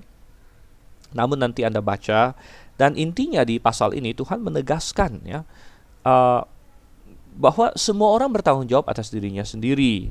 [1.16, 2.36] Namun nanti Anda baca
[2.76, 5.48] dan intinya di pasal ini Tuhan menegaskan ya
[6.04, 6.44] uh,
[7.36, 10.10] bahwa semua orang bertanggung jawab atas dirinya sendiri.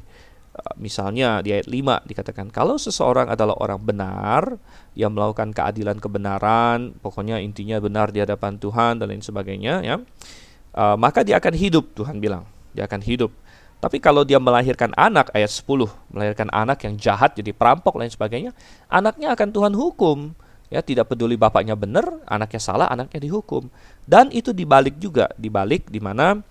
[0.54, 4.58] Uh, misalnya di ayat 5 dikatakan kalau seseorang adalah orang benar
[4.98, 9.96] yang melakukan keadilan kebenaran, pokoknya intinya benar di hadapan Tuhan dan lain sebagainya ya.
[10.74, 13.34] Uh, maka dia akan hidup Tuhan bilang, dia akan hidup.
[13.78, 18.50] Tapi kalau dia melahirkan anak ayat 10, melahirkan anak yang jahat jadi perampok lain sebagainya,
[18.90, 20.34] anaknya akan Tuhan hukum.
[20.68, 23.72] Ya, tidak peduli bapaknya benar, anaknya salah, anaknya dihukum.
[24.04, 26.44] Dan itu dibalik juga, dibalik di mana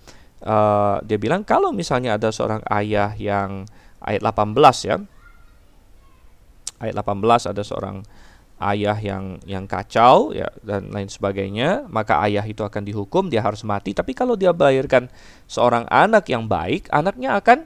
[0.43, 3.65] uh, dia bilang kalau misalnya ada seorang ayah yang
[4.03, 4.97] ayat 18 ya.
[6.77, 8.05] Ayat 18 ada seorang
[8.57, 13.61] ayah yang yang kacau ya dan lain sebagainya, maka ayah itu akan dihukum, dia harus
[13.65, 13.93] mati.
[13.93, 15.09] Tapi kalau dia melahirkan
[15.45, 17.65] seorang anak yang baik, anaknya akan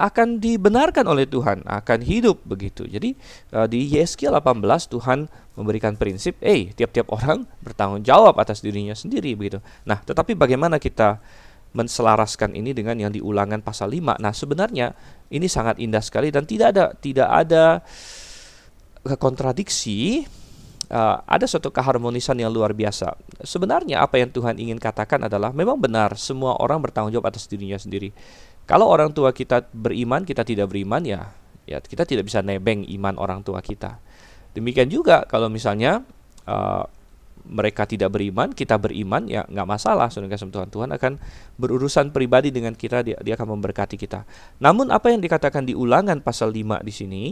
[0.00, 2.88] akan dibenarkan oleh Tuhan, akan hidup begitu.
[2.88, 3.14] Jadi
[3.54, 9.36] uh, di Yeskiel 18 Tuhan memberikan prinsip, eh tiap-tiap orang bertanggung jawab atas dirinya sendiri
[9.36, 9.60] begitu.
[9.84, 11.20] Nah, tetapi bagaimana kita
[11.72, 14.20] menselaraskan ini dengan yang diulangan pasal 5.
[14.20, 14.92] Nah, sebenarnya
[15.32, 17.64] ini sangat indah sekali dan tidak ada tidak ada
[19.16, 20.22] kontradiksi
[20.92, 23.16] uh, ada suatu keharmonisan yang luar biasa.
[23.42, 27.80] Sebenarnya apa yang Tuhan ingin katakan adalah memang benar semua orang bertanggung jawab atas dirinya
[27.80, 28.12] sendiri.
[28.68, 31.34] Kalau orang tua kita beriman, kita tidak beriman ya,
[31.66, 33.98] ya kita tidak bisa nebeng iman orang tua kita.
[34.52, 36.04] Demikian juga kalau misalnya
[36.46, 36.84] uh,
[37.42, 40.68] mereka tidak beriman, kita beriman, ya nggak masalah, saudara kasih Tuhan.
[40.70, 41.12] Tuhan akan
[41.58, 44.22] berurusan pribadi dengan kita, dia, dia akan memberkati kita.
[44.62, 47.24] Namun apa yang dikatakan di ulangan pasal 5 di sini,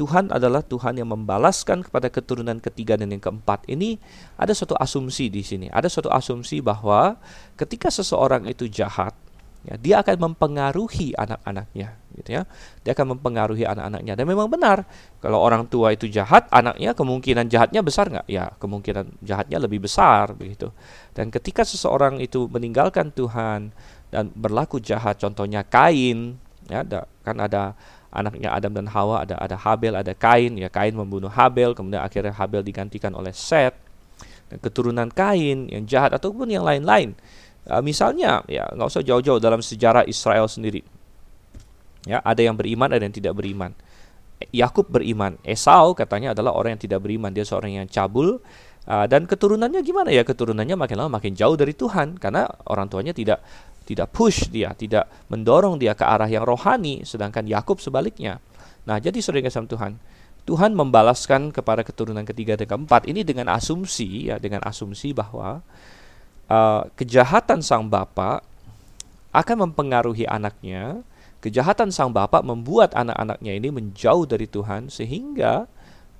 [0.00, 3.68] Tuhan adalah Tuhan yang membalaskan kepada keturunan ketiga dan yang keempat.
[3.68, 4.00] Ini
[4.40, 5.68] ada suatu asumsi di sini.
[5.68, 7.20] Ada suatu asumsi bahwa
[7.60, 9.12] ketika seseorang itu jahat,
[9.64, 12.42] ya, dia akan mempengaruhi anak-anaknya gitu ya.
[12.82, 14.14] Dia akan mempengaruhi anak-anaknya.
[14.18, 14.84] Dan memang benar
[15.22, 18.26] kalau orang tua itu jahat anaknya kemungkinan jahatnya besar nggak?
[18.28, 20.72] Ya kemungkinan jahatnya lebih besar begitu.
[21.16, 23.72] Dan ketika seseorang itu meninggalkan Tuhan
[24.10, 27.62] dan berlaku jahat contohnya Kain ya ada, kan ada
[28.10, 32.34] anaknya Adam dan Hawa ada ada Habel ada Kain ya Kain membunuh Habel kemudian akhirnya
[32.34, 33.74] Habel digantikan oleh Set.
[34.50, 37.14] Dan keturunan Kain yang jahat ataupun yang lain-lain
[37.68, 40.80] Uh, misalnya, ya nggak usah jauh-jauh dalam sejarah Israel sendiri.
[42.08, 43.76] Ya, ada yang beriman, ada yang tidak beriman.
[44.56, 48.40] Yakub beriman, Esau katanya adalah orang yang tidak beriman, dia seorang yang cabul.
[48.88, 50.24] Uh, dan keturunannya gimana ya?
[50.24, 53.44] Keturunannya makin lama makin jauh dari Tuhan karena orang tuanya tidak
[53.84, 58.38] tidak push dia, tidak mendorong dia ke arah yang rohani, sedangkan Yakub sebaliknya.
[58.86, 59.98] Nah, jadi saudara kasih Tuhan,
[60.48, 65.60] Tuhan membalaskan kepada keturunan ketiga dan keempat ini dengan asumsi ya, dengan asumsi bahwa
[66.50, 68.42] uh, kejahatan sang bapak
[69.30, 71.06] akan mempengaruhi anaknya.
[71.40, 75.64] Kejahatan sang bapak membuat anak-anaknya ini menjauh dari Tuhan sehingga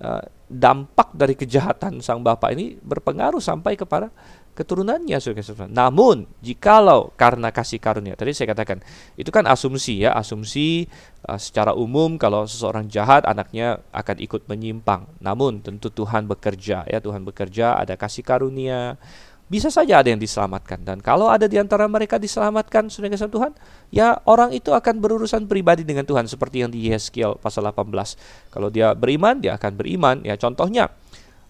[0.01, 4.09] uh, dampak dari kejahatan sang bapak ini berpengaruh sampai kepada
[4.57, 8.83] keturunannya saudara Namun jikalau karena kasih karunia tadi saya katakan
[9.15, 10.91] itu kan asumsi ya asumsi
[11.29, 15.05] uh, secara umum kalau seseorang jahat anaknya akan ikut menyimpang.
[15.21, 18.97] Namun tentu Tuhan bekerja ya Tuhan bekerja ada kasih karunia
[19.51, 20.87] bisa saja ada yang diselamatkan.
[20.87, 23.51] Dan kalau ada di antara mereka diselamatkan sudah kasih Tuhan
[23.91, 27.91] ya orang itu akan berurusan pribadi dengan Tuhan seperti yang di Yeskiel pasal 18
[28.55, 30.23] kalau dia beriman dia akan beriman.
[30.23, 30.95] Ya contohnya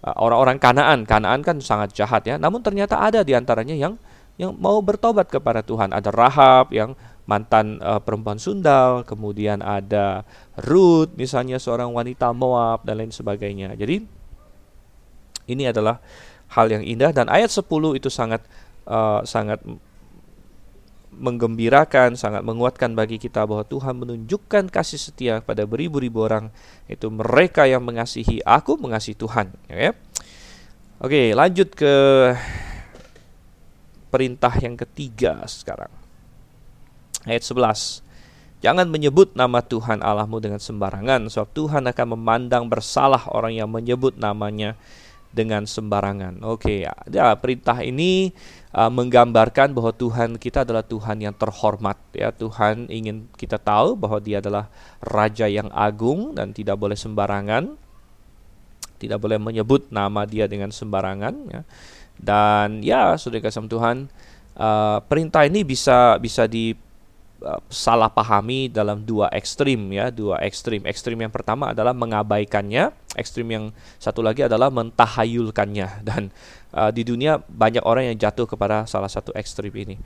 [0.01, 1.05] uh, orang-orang Kanaan.
[1.05, 2.41] Kanaan kan sangat jahat ya.
[2.41, 4.01] Namun ternyata ada di antaranya yang
[4.41, 5.93] yang mau bertobat kepada Tuhan.
[5.93, 6.97] Ada Rahab yang
[7.29, 10.25] mantan uh, perempuan sundal kemudian ada
[10.57, 13.77] Ruth misalnya seorang wanita Moab dan lain sebagainya.
[13.77, 14.01] Jadi
[15.53, 16.01] ini adalah
[16.51, 18.43] hal yang indah dan ayat 10 itu sangat
[18.91, 19.63] uh, sangat
[21.11, 26.55] menggembirakan, sangat menguatkan bagi kita bahwa Tuhan menunjukkan kasih setia pada beribu-ribu orang
[26.87, 29.93] itu mereka yang mengasihi aku mengasihi Tuhan ya.
[31.01, 31.95] Oke, lanjut ke
[34.13, 35.89] perintah yang ketiga sekarang.
[37.25, 38.05] Ayat 11.
[38.61, 44.21] Jangan menyebut nama Tuhan Allahmu dengan sembarangan sebab Tuhan akan memandang bersalah orang yang menyebut
[44.21, 44.77] namanya
[45.31, 46.43] dengan sembarangan.
[46.43, 48.35] Oke, okay, ya perintah ini
[48.75, 52.35] uh, menggambarkan bahwa Tuhan kita adalah Tuhan yang terhormat ya.
[52.35, 54.67] Tuhan ingin kita tahu bahwa Dia adalah
[54.99, 57.79] raja yang agung dan tidak boleh sembarangan.
[59.01, 61.63] Tidak boleh menyebut nama Dia dengan sembarangan ya.
[62.21, 64.13] Dan ya, Saudara kasih Tuhan,
[64.61, 66.77] uh, perintah ini bisa bisa di
[67.73, 70.85] salah pahami dalam dua ekstrim ya dua ekstrim.
[70.85, 73.65] Ekstrim yang pertama adalah mengabaikannya ekstrim yang
[73.97, 75.89] satu lagi adalah mentahayulkannya.
[76.09, 76.29] Dan
[76.77, 79.97] uh, di dunia banyak orang yang jatuh kepada salah satu ekstrim ini.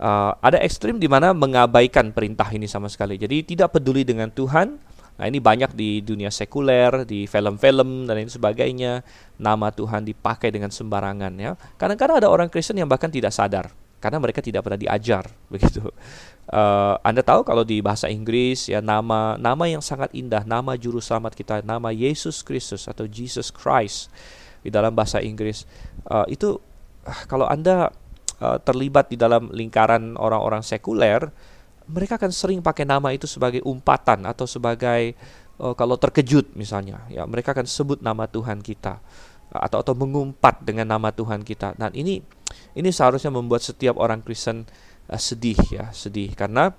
[0.00, 3.20] Uh, ada ekstrim di mana mengabaikan perintah ini sama sekali.
[3.20, 4.80] Jadi tidak peduli dengan Tuhan.
[5.20, 9.04] Nah ini banyak di dunia sekuler, di film-film dan lain sebagainya.
[9.36, 11.52] Nama Tuhan dipakai dengan sembarangan ya.
[11.76, 13.68] Kadang-kadang ada orang Kristen yang bahkan tidak sadar
[14.00, 15.84] karena mereka tidak pernah diajar begitu.
[16.50, 20.98] Uh, anda tahu kalau di bahasa Inggris ya nama nama yang sangat indah, nama juru
[20.98, 24.10] selamat kita, nama Yesus Kristus atau Jesus Christ
[24.60, 25.64] di dalam bahasa Inggris
[26.10, 26.58] uh, itu
[27.06, 27.94] uh, kalau anda
[28.42, 31.30] uh, terlibat di dalam lingkaran orang-orang sekuler,
[31.86, 35.14] mereka akan sering pakai nama itu sebagai umpatan atau sebagai
[35.60, 38.98] uh, kalau terkejut misalnya, ya mereka akan sebut nama Tuhan kita
[39.50, 41.74] atau atau mengumpat dengan nama Tuhan kita.
[41.76, 42.22] Dan ini
[42.76, 44.66] ini seharusnya membuat setiap orang Kristen
[45.10, 46.74] uh, sedih ya, sedih karena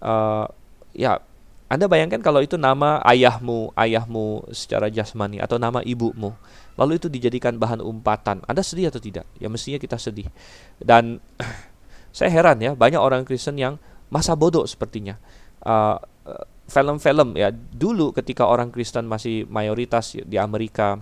[0.00, 0.46] uh,
[0.94, 1.20] ya
[1.64, 6.36] Anda bayangkan kalau itu nama ayahmu, ayahmu secara jasmani atau nama ibumu.
[6.76, 8.44] Lalu itu dijadikan bahan umpatan.
[8.46, 9.26] Anda sedih atau tidak?
[9.40, 10.28] Ya mestinya kita sedih.
[10.78, 11.18] Dan
[12.16, 13.80] saya heran ya, banyak orang Kristen yang
[14.12, 15.18] masa bodoh sepertinya.
[15.64, 15.98] Uh,
[16.68, 20.96] film-film ya dulu ketika orang Kristen masih mayoritas di Amerika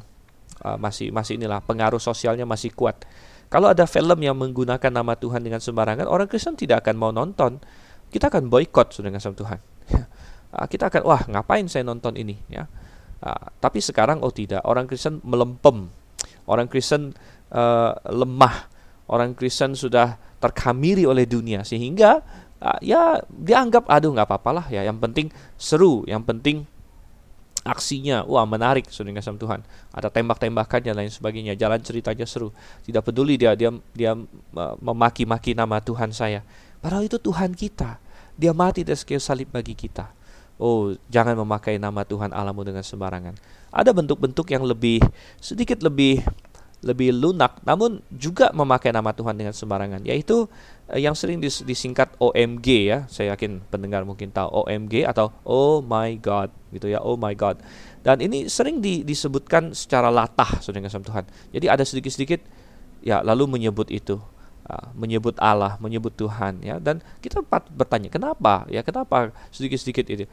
[0.66, 3.06] uh, masih masih inilah pengaruh sosialnya masih kuat
[3.52, 7.60] kalau ada film yang menggunakan nama Tuhan dengan sembarangan, orang Kristen tidak akan mau nonton.
[8.08, 9.60] Kita akan boykot dengan sama Tuhan.
[10.52, 12.68] Ah, kita akan wah ngapain saya nonton ini ya.
[13.24, 15.88] Uh, tapi sekarang oh tidak, orang Kristen melempem,
[16.44, 17.16] orang Kristen
[17.56, 18.68] uh, lemah,
[19.08, 22.20] orang Kristen sudah terkamiri oleh dunia sehingga
[22.60, 24.84] uh, ya dianggap aduh nggak apa-apalah ya.
[24.84, 26.68] Yang penting seru, yang penting
[27.62, 28.26] aksinya.
[28.26, 29.62] Wah menarik saudara kasih Tuhan.
[29.94, 31.54] Ada tembak-tembakan dan lain sebagainya.
[31.54, 32.50] Jalan ceritanya seru.
[32.86, 34.12] Tidak peduli dia dia dia
[34.82, 36.42] memaki-maki nama Tuhan saya.
[36.82, 38.02] Padahal itu Tuhan kita.
[38.34, 40.10] Dia mati di kayu salib bagi kita.
[40.58, 43.34] Oh jangan memakai nama Tuhan Allahmu dengan sembarangan.
[43.72, 45.00] Ada bentuk-bentuk yang lebih
[45.38, 46.22] sedikit lebih
[46.82, 50.50] lebih lunak namun juga memakai nama Tuhan dengan sembarangan yaitu
[51.00, 52.98] yang sering disingkat OMG ya.
[53.08, 57.60] Saya yakin pendengar mungkin tahu OMG atau oh my god gitu ya oh my god.
[58.02, 61.24] Dan ini sering di, disebutkan secara latah saudara kasih Tuhan.
[61.54, 62.40] Jadi ada sedikit-sedikit
[63.00, 64.20] ya lalu menyebut itu.
[64.62, 66.76] Uh, menyebut Allah menyebut Tuhan ya.
[66.76, 67.40] Dan kita
[67.72, 68.68] bertanya kenapa?
[68.68, 70.26] Ya kenapa sedikit-sedikit itu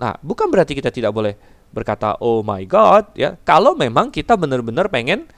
[0.00, 1.36] nah bukan berarti kita tidak boleh
[1.76, 3.36] berkata oh my god ya.
[3.44, 5.28] Kalau memang kita benar-benar pengen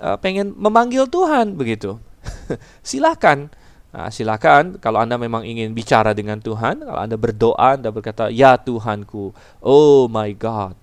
[0.00, 1.98] uh, pengen memanggil Tuhan begitu.
[2.86, 3.50] silakan.
[3.96, 8.52] Nah, silakan kalau Anda memang ingin bicara dengan Tuhan, kalau Anda berdoa, Anda berkata, "Ya
[8.60, 9.32] Tuhanku,
[9.64, 10.76] oh my God,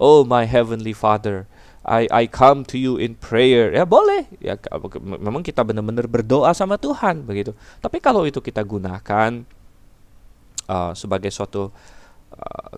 [0.00, 1.44] oh my heavenly Father,
[1.84, 4.32] I I come to you in prayer." Ya boleh.
[4.40, 4.56] Ya
[4.96, 7.52] memang kita benar-benar berdoa sama Tuhan begitu.
[7.84, 9.44] Tapi kalau itu kita gunakan
[10.64, 11.68] uh, sebagai suatu
[12.32, 12.74] uh,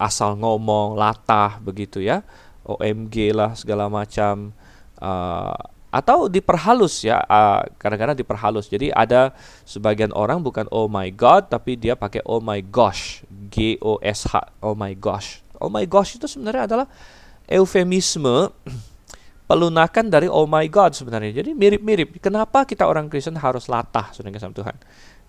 [0.00, 2.24] asal ngomong, latah begitu ya.
[2.64, 4.56] OMG lah segala macam
[5.04, 8.68] uh, atau diperhalus ya uh, kadang-kadang diperhalus.
[8.68, 9.32] Jadi ada
[9.64, 14.28] sebagian orang bukan oh my god tapi dia pakai oh my gosh g o s
[14.28, 15.40] h oh my gosh.
[15.58, 16.86] Oh my gosh itu sebenarnya adalah
[17.48, 18.52] eufemisme
[19.48, 21.40] pelunakan dari oh my god sebenarnya.
[21.40, 22.20] Jadi mirip-mirip.
[22.20, 24.76] Kenapa kita orang Kristen harus latah saudara sama Tuhan?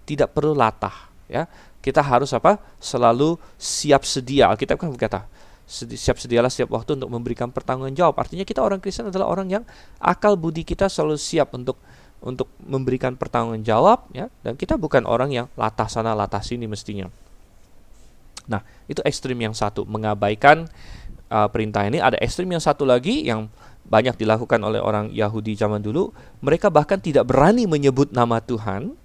[0.03, 1.47] Tidak perlu latah ya.
[1.79, 2.59] Kita harus apa?
[2.83, 4.51] Selalu siap sedia.
[4.59, 5.23] Kita kan berkata
[5.69, 8.17] siap sedialah setiap waktu untuk memberikan pertanggung jawab.
[8.17, 9.63] Artinya kita orang Kristen adalah orang yang
[10.01, 11.77] akal budi kita selalu siap untuk
[12.19, 17.07] untuk memberikan pertanggung jawab ya dan kita bukan orang yang latah sana latah sini mestinya.
[18.49, 20.65] Nah, itu ekstrim yang satu mengabaikan
[21.29, 22.01] uh, perintah ini.
[22.01, 23.45] Ada ekstrim yang satu lagi yang
[23.85, 26.09] banyak dilakukan oleh orang Yahudi zaman dulu.
[26.41, 28.97] Mereka bahkan tidak berani menyebut nama Tuhan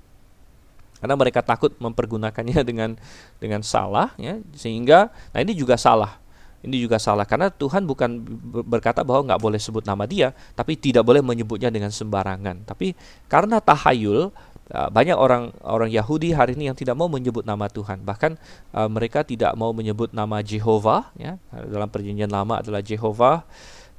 [1.04, 2.96] karena mereka takut mempergunakannya dengan
[3.36, 6.23] dengan salah ya sehingga nah ini juga salah
[6.64, 8.24] ini juga salah karena Tuhan bukan
[8.64, 12.64] berkata bahwa nggak boleh sebut nama Dia, tapi tidak boleh menyebutnya dengan sembarangan.
[12.64, 12.96] Tapi
[13.28, 14.32] karena tahayul,
[14.72, 18.00] uh, banyak orang orang Yahudi hari ini yang tidak mau menyebut nama Tuhan.
[18.00, 18.40] Bahkan
[18.72, 23.44] uh, mereka tidak mau menyebut nama Jehovah, ya dalam perjanjian lama adalah Jehovah,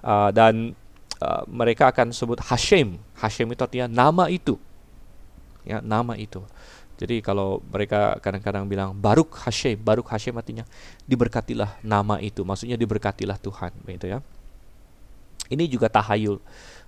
[0.01, 0.73] uh, dan
[1.47, 2.99] mereka akan sebut Hashem.
[3.17, 4.59] Hashem itu artinya nama itu,
[5.63, 6.43] ya nama itu.
[6.95, 10.63] Jadi kalau mereka kadang-kadang bilang Baruk Hashem, Baruk Hashem artinya
[11.03, 14.19] diberkatilah nama itu, maksudnya diberkatilah Tuhan, begitu ya.
[15.51, 16.39] Ini juga tahayul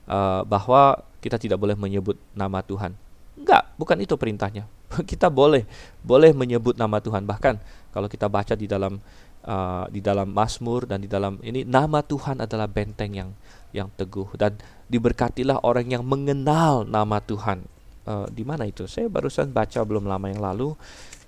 [0.07, 2.95] uh, bahwa kita tidak boleh menyebut nama Tuhan.
[3.37, 4.65] Enggak, bukan itu perintahnya.
[5.11, 5.67] kita boleh
[6.01, 7.27] boleh menyebut nama Tuhan.
[7.27, 7.59] Bahkan
[7.91, 9.03] kalau kita baca di dalam
[9.43, 13.29] uh, di dalam Mazmur dan di dalam ini nama Tuhan adalah benteng yang
[13.75, 14.55] yang teguh dan
[14.87, 17.67] diberkatilah orang yang mengenal nama Tuhan
[18.07, 18.87] uh, di mana itu?
[18.87, 20.73] Saya barusan baca belum lama yang lalu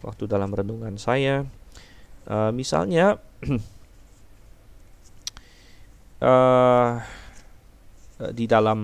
[0.02, 1.44] waktu dalam renungan saya.
[2.24, 3.20] Uh, misalnya
[6.24, 6.92] uh,
[8.40, 8.80] di dalam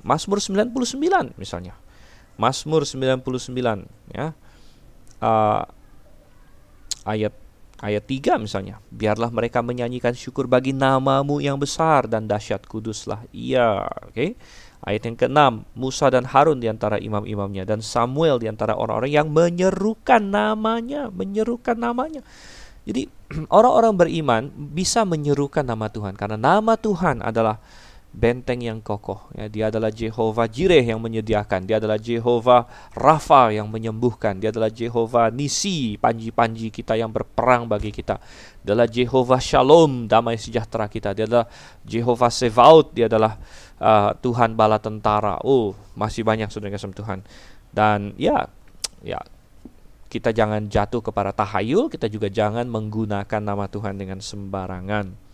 [0.00, 1.74] Mazmur 99 misalnya.
[2.38, 3.26] Mazmur 99
[4.14, 4.34] ya.
[5.22, 5.62] Uh,
[7.06, 7.34] ayat
[7.84, 8.80] ayat 3 misalnya.
[8.90, 13.22] Biarlah mereka menyanyikan syukur bagi namamu yang besar dan dahsyat kuduslah.
[13.30, 14.14] Iya, oke.
[14.14, 14.30] Okay?
[14.84, 19.28] Ayat yang ke-6, Musa dan Harun di antara imam-imamnya dan Samuel di antara orang-orang yang
[19.32, 22.20] menyerukan namanya, menyerukan namanya.
[22.84, 23.08] Jadi
[23.56, 27.56] orang-orang beriman bisa menyerukan nama Tuhan karena nama Tuhan adalah
[28.14, 29.26] benteng yang kokoh.
[29.34, 31.66] Ya, dia adalah Jehovah Jireh yang menyediakan.
[31.66, 34.38] Dia adalah Jehovah Rafa yang menyembuhkan.
[34.38, 38.22] Dia adalah Jehovah Nisi, panji-panji kita yang berperang bagi kita.
[38.62, 41.10] Dia adalah Jehovah Shalom, damai sejahtera kita.
[41.12, 41.50] Dia adalah
[41.82, 42.94] Jehovah Sevaut.
[42.94, 43.34] Dia adalah
[43.84, 45.36] uh, Tuhan bala tentara.
[45.44, 47.20] Oh, masih banyak saudara kasih Tuhan.
[47.68, 48.48] Dan ya,
[49.04, 49.20] ya
[50.08, 55.24] kita jangan jatuh kepada tahayul, kita juga jangan menggunakan nama Tuhan dengan sembarangan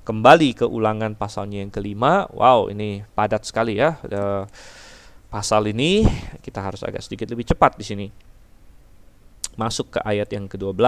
[0.00, 2.26] kembali ke ulangan pasalnya yang kelima.
[2.32, 4.00] Wow, ini padat sekali ya.
[4.06, 4.48] Uh,
[5.30, 6.02] pasal ini
[6.42, 8.06] kita harus agak sedikit lebih cepat di sini.
[9.54, 10.78] Masuk ke ayat yang ke-12.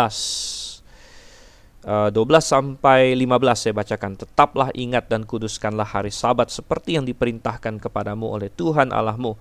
[1.83, 4.15] Uh, 12 sampai 15 saya bacakan.
[4.15, 9.35] Tetaplah ingat dan kuduskanlah hari Sabat seperti yang diperintahkan kepadamu oleh Tuhan Allahmu.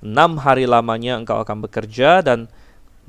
[0.00, 2.46] Enam hari lamanya engkau akan bekerja dan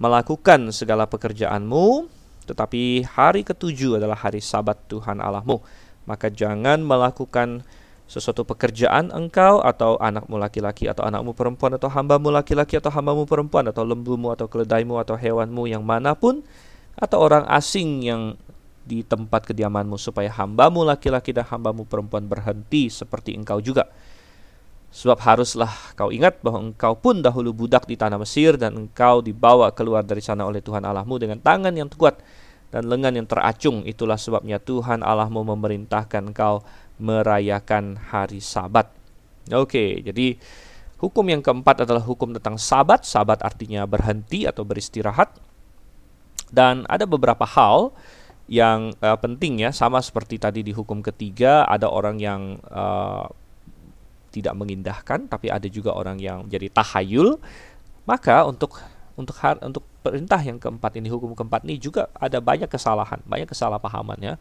[0.01, 2.09] melakukan segala pekerjaanmu,
[2.49, 5.61] tetapi hari ketujuh adalah hari Sabat Tuhan Allahmu
[6.05, 7.61] maka jangan melakukan
[8.11, 13.71] sesuatu pekerjaan engkau atau anakmu laki-laki atau anakmu perempuan atau hambamu laki-laki atau hambamu perempuan
[13.71, 16.43] atau lembumu atau keledaimu atau hewanmu yang mana pun
[16.99, 18.35] atau orang asing yang
[18.81, 23.89] di tempat kediamanmu supaya hambamu laki-laki dan hambamu perempuan berhenti seperti engkau juga.
[24.91, 29.71] Sebab haruslah kau ingat bahwa engkau pun dahulu budak di tanah Mesir dan engkau dibawa
[29.71, 32.19] keluar dari sana oleh Tuhan Allahmu dengan tangan yang kuat
[32.75, 33.87] dan lengan yang teracung.
[33.87, 36.63] Itulah sebabnya Tuhan Allahmu memerintahkan engkau
[36.99, 38.91] merayakan hari sabat.
[39.49, 40.35] Oke, jadi
[40.99, 43.07] hukum yang keempat adalah hukum tentang sabat.
[43.07, 45.33] Sabat artinya berhenti atau beristirahat.
[46.51, 47.95] Dan ada beberapa hal yang
[48.99, 53.23] uh, penting ya, sama seperti tadi di hukum ketiga, ada orang yang uh,
[54.31, 57.39] tidak mengindahkan, tapi ada juga orang yang jadi tahayul.
[58.03, 58.75] Maka untuk
[59.15, 63.47] untuk har, untuk perintah yang keempat ini, hukum keempat ini juga ada banyak kesalahan, banyak
[63.47, 64.35] kesalahpahaman ya.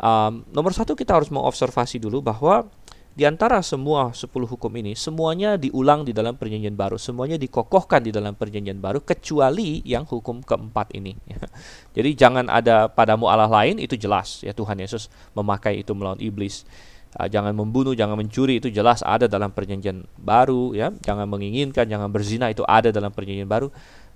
[0.00, 2.66] Um, nomor satu kita harus mengobservasi dulu bahwa
[3.12, 8.08] di antara semua 10 hukum ini, semuanya diulang di dalam perjanjian baru, semuanya dikokohkan di
[8.08, 11.12] dalam perjanjian baru, kecuali yang hukum keempat ini.
[11.96, 16.64] Jadi jangan ada padamu Allah lain, itu jelas ya Tuhan Yesus memakai itu melawan iblis.
[17.12, 20.88] Uh, jangan membunuh, jangan mencuri itu jelas ada dalam perjanjian baru ya.
[21.04, 23.68] Jangan menginginkan, jangan berzina itu ada dalam perjanjian baru.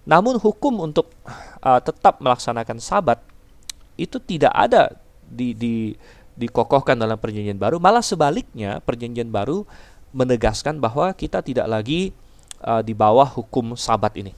[0.09, 1.12] Namun hukum untuk
[1.61, 3.20] uh, tetap melaksanakan sabat
[4.01, 4.97] itu tidak ada
[5.28, 5.92] di di
[6.37, 9.64] dikokohkan dalam perjanjian baru, malah sebaliknya perjanjian baru
[10.12, 12.12] menegaskan bahwa kita tidak lagi
[12.62, 14.32] uh, di bawah hukum sabat ini.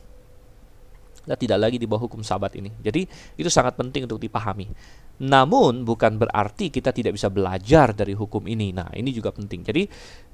[1.26, 2.72] Kita tidak lagi di bawah hukum sabat ini.
[2.80, 3.05] Jadi
[3.36, 4.70] itu sangat penting untuk dipahami.
[5.18, 8.72] Namun bukan berarti kita tidak bisa belajar dari hukum ini.
[8.72, 9.61] Nah ini juga penting.
[9.66, 9.82] Jadi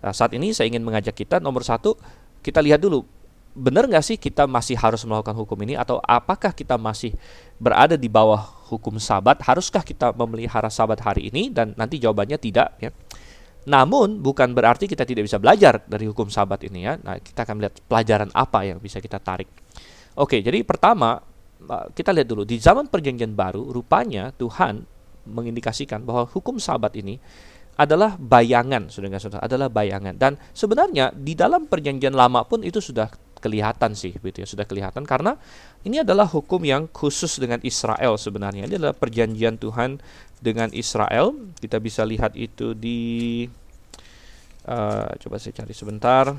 [0.04, 1.98] eh, saat ini saya ingin mengajak kita nomor satu
[2.44, 3.02] kita lihat dulu
[3.54, 7.14] benar nggak sih kita masih harus melakukan hukum ini atau apakah kita masih
[7.62, 9.38] berada di bawah hukum sabat?
[9.40, 11.54] Haruskah kita memelihara sabat hari ini?
[11.54, 12.74] Dan nanti jawabannya tidak.
[12.82, 12.90] Ya.
[13.64, 16.98] Namun bukan berarti kita tidak bisa belajar dari hukum sabat ini ya.
[16.98, 19.48] Nah kita akan melihat pelajaran apa yang bisa kita tarik.
[20.18, 21.22] Oke, jadi pertama
[21.94, 24.84] kita lihat dulu di zaman perjanjian baru rupanya Tuhan
[25.24, 27.16] mengindikasikan bahwa hukum sabat ini
[27.74, 33.10] adalah bayangan saudara-saudara adalah bayangan dan sebenarnya di dalam perjanjian lama pun itu sudah
[33.44, 35.04] kelihatan sih gitu ya sudah kelihatan.
[35.04, 35.36] Karena
[35.84, 38.64] ini adalah hukum yang khusus dengan Israel sebenarnya.
[38.64, 40.00] Ini adalah perjanjian Tuhan
[40.40, 41.36] dengan Israel.
[41.60, 43.44] Kita bisa lihat itu di
[44.64, 46.32] uh, coba saya cari sebentar.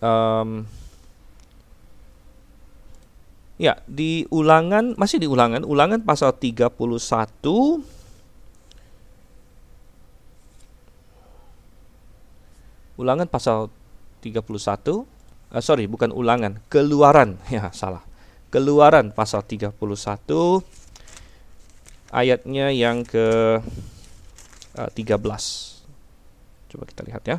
[0.00, 0.64] Um,
[3.60, 6.80] Ya, di ulangan masih di ulangan, ulangan pasal 31
[12.96, 13.72] Ulangan pasal
[14.20, 15.04] 31 uh,
[15.56, 17.40] eh, sorry, bukan ulangan, keluaran.
[17.54, 18.04] Ya, salah.
[18.50, 19.72] Keluaran pasal 31
[22.10, 23.58] ayatnya yang ke
[24.76, 25.16] uh, eh, 13.
[26.70, 27.38] Coba kita lihat ya.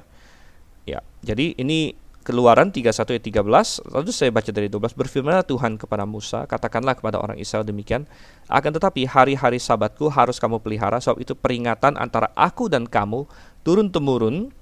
[0.82, 6.06] Ya, jadi ini Keluaran 31 ayat 13, lalu saya baca dari 12, berfirmanlah Tuhan kepada
[6.06, 8.06] Musa, katakanlah kepada orang Israel demikian,
[8.46, 13.26] akan tetapi hari-hari sabatku harus kamu pelihara, sebab itu peringatan antara aku dan kamu
[13.66, 14.54] turun-temurun,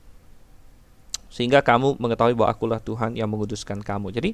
[1.30, 4.10] sehingga kamu mengetahui bahwa akulah Tuhan yang menguduskan kamu.
[4.12, 4.34] Jadi,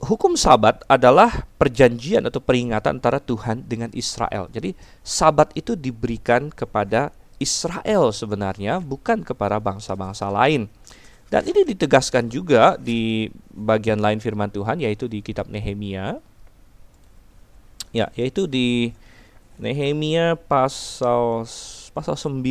[0.00, 4.48] hukum sabat adalah perjanjian atau peringatan antara Tuhan dengan Israel.
[4.50, 4.72] Jadi,
[5.04, 10.66] sabat itu diberikan kepada Israel sebenarnya, bukan kepada bangsa-bangsa lain.
[11.28, 16.22] Dan ini ditegaskan juga di bagian lain firman Tuhan yaitu di kitab Nehemia.
[17.90, 18.94] Ya, yaitu di
[19.58, 21.46] Nehemia pasal
[21.94, 22.42] pasal 9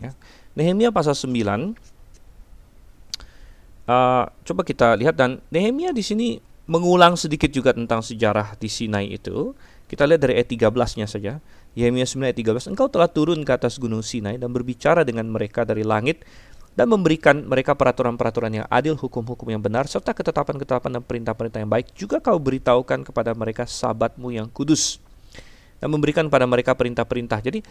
[0.00, 0.12] ya.
[0.56, 1.76] Nehemia pasal 9
[3.88, 6.28] uh, coba kita lihat dan Nehemia di sini
[6.68, 9.56] mengulang sedikit juga tentang sejarah di Sinai itu.
[9.88, 11.40] Kita lihat dari ayat 13-nya saja.
[11.72, 15.64] Nehemia 9 ayat 13, Engkau telah turun ke atas gunung Sinai dan berbicara dengan mereka
[15.64, 16.26] dari langit
[16.78, 21.90] dan memberikan mereka peraturan-peraturan yang adil, hukum-hukum yang benar, serta ketetapan-ketetapan dan perintah-perintah yang baik.
[21.98, 25.02] Juga kau beritahukan kepada mereka sabatmu yang kudus.
[25.82, 27.42] Dan memberikan pada mereka perintah-perintah.
[27.42, 27.66] Jadi,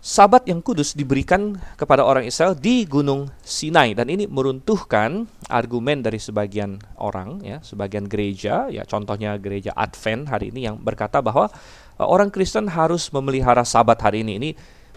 [0.00, 3.92] sabat yang kudus diberikan kepada orang Israel di Gunung Sinai.
[3.92, 10.48] Dan ini meruntuhkan argumen dari sebagian orang, ya, sebagian gereja, ya contohnya gereja Advent hari
[10.50, 11.52] ini yang berkata bahwa
[12.00, 14.32] uh, orang Kristen harus memelihara sabat hari ini.
[14.40, 14.50] Ini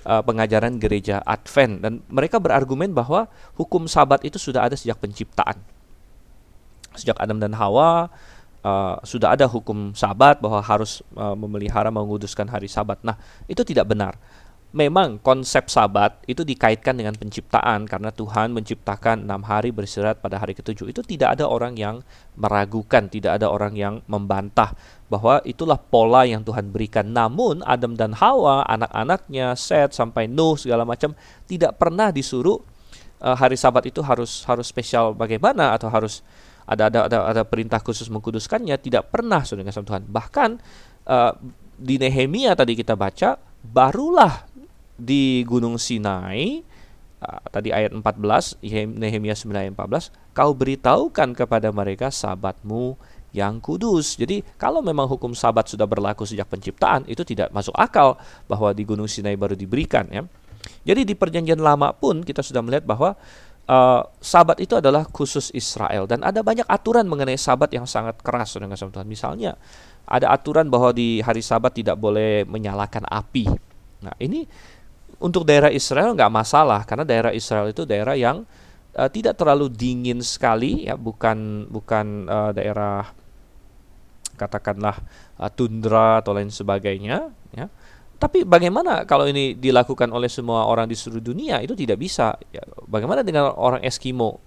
[0.07, 3.27] uh, pengajaran gereja Advent dan mereka berargumen bahwa
[3.59, 5.59] hukum Sabat itu sudah ada sejak penciptaan.
[6.95, 8.07] Sejak Adam dan Hawa
[8.63, 13.03] uh, sudah ada hukum Sabat bahwa harus uh, memelihara menguduskan hari Sabat.
[13.03, 13.19] Nah,
[13.51, 14.15] itu tidak benar
[14.73, 20.57] memang konsep sabat itu dikaitkan dengan penciptaan karena Tuhan menciptakan enam hari beristirahat pada hari
[20.57, 20.89] ketujuh.
[20.89, 22.01] Itu tidak ada orang yang
[22.33, 24.73] meragukan tidak ada orang yang membantah
[25.13, 27.13] bahwa itulah pola yang Tuhan berikan.
[27.13, 31.13] Namun Adam dan Hawa anak-anaknya Seth sampai Nuh segala macam
[31.45, 32.57] tidak pernah disuruh
[33.21, 36.25] uh, hari sabat itu harus harus spesial bagaimana atau harus
[36.65, 38.73] ada ada ada, ada perintah khusus mengkuduskannya.
[38.81, 40.03] Tidak pernah sudah dengan Tuhan.
[40.09, 40.49] Bahkan
[41.05, 41.31] uh,
[41.77, 44.52] di Nehemia tadi kita baca barulah
[44.97, 46.61] di Gunung Sinai
[47.21, 48.61] uh, tadi ayat 14
[48.93, 52.97] Nehemia 9 ayat 14 kau beritahukan kepada mereka sabatmu
[53.33, 54.15] yang kudus.
[54.15, 58.15] Jadi kalau memang hukum sabat sudah berlaku sejak penciptaan itu tidak masuk akal
[58.45, 60.23] bahwa di Gunung Sinai baru diberikan ya.
[60.87, 63.17] Jadi di perjanjian lama pun kita sudah melihat bahwa
[63.67, 68.55] uh, sabat itu adalah khusus Israel dan ada banyak aturan mengenai sabat yang sangat keras
[68.55, 69.09] dengan Tuhan.
[69.09, 69.59] Misalnya
[70.07, 73.49] ada aturan bahwa di hari sabat tidak boleh menyalakan api.
[74.03, 74.43] Nah ini
[75.23, 78.43] untuk daerah Israel nggak masalah karena daerah Israel itu daerah yang
[78.99, 83.07] uh, tidak terlalu dingin sekali ya bukan bukan uh, daerah
[84.35, 84.99] katakanlah
[85.39, 87.71] uh, tundra atau lain sebagainya ya.
[88.19, 91.59] Tapi bagaimana kalau ini dilakukan oleh semua orang di seluruh dunia?
[91.59, 94.39] Itu tidak bisa ya, bagaimana dengan orang Eskimo?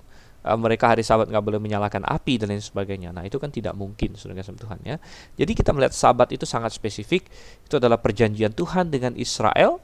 [0.47, 3.11] Mereka hari Sabat nggak boleh menyalakan api dan lain sebagainya.
[3.11, 4.97] Nah itu kan tidak mungkin saudara Tuhan ya.
[5.35, 7.27] Jadi kita melihat Sabat itu sangat spesifik.
[7.67, 9.83] Itu adalah perjanjian Tuhan dengan Israel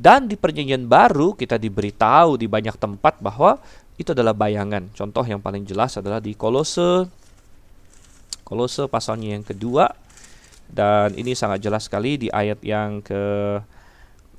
[0.00, 3.60] dan di perjanjian baru kita diberitahu di banyak tempat bahwa
[4.00, 4.88] itu adalah bayangan.
[4.96, 7.04] Contoh yang paling jelas adalah di Kolose
[8.48, 9.92] Kolose pasalnya yang kedua
[10.72, 13.20] dan ini sangat jelas sekali di ayat yang ke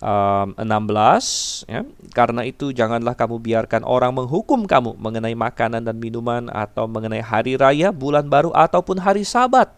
[0.02, 1.86] um, 16 ya.
[2.12, 7.54] Karena itu janganlah kamu biarkan orang menghukum kamu mengenai makanan dan minuman atau mengenai hari
[7.54, 9.70] raya, bulan baru ataupun hari Sabat.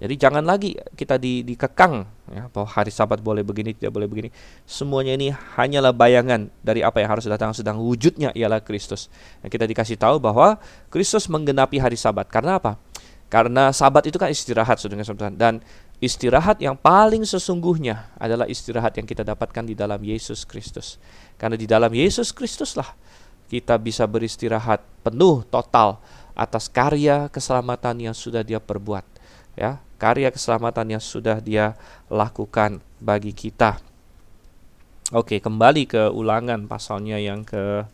[0.00, 4.32] Jadi jangan lagi kita di, dikekang ya bahwa hari Sabat boleh begini tidak boleh begini.
[4.64, 9.12] Semuanya ini hanyalah bayangan dari apa yang harus datang sedang wujudnya ialah Kristus.
[9.44, 10.56] Nah, kita dikasih tahu bahwa
[10.88, 12.32] Kristus menggenapi hari Sabat.
[12.32, 12.80] Karena apa?
[13.30, 15.62] Karena sabat itu kan istirahat saudara Tuhan dan
[16.02, 20.98] istirahat yang paling sesungguhnya adalah istirahat yang kita dapatkan di dalam Yesus Kristus.
[21.38, 22.90] Karena di dalam Yesus Kristuslah
[23.46, 26.02] kita bisa beristirahat penuh total
[26.34, 29.09] atas karya keselamatan yang sudah Dia perbuat.
[29.60, 31.76] Ya, karya keselamatan yang sudah Dia
[32.08, 33.76] lakukan bagi kita.
[35.12, 37.84] Oke, kembali ke ulangan pasalnya yang ke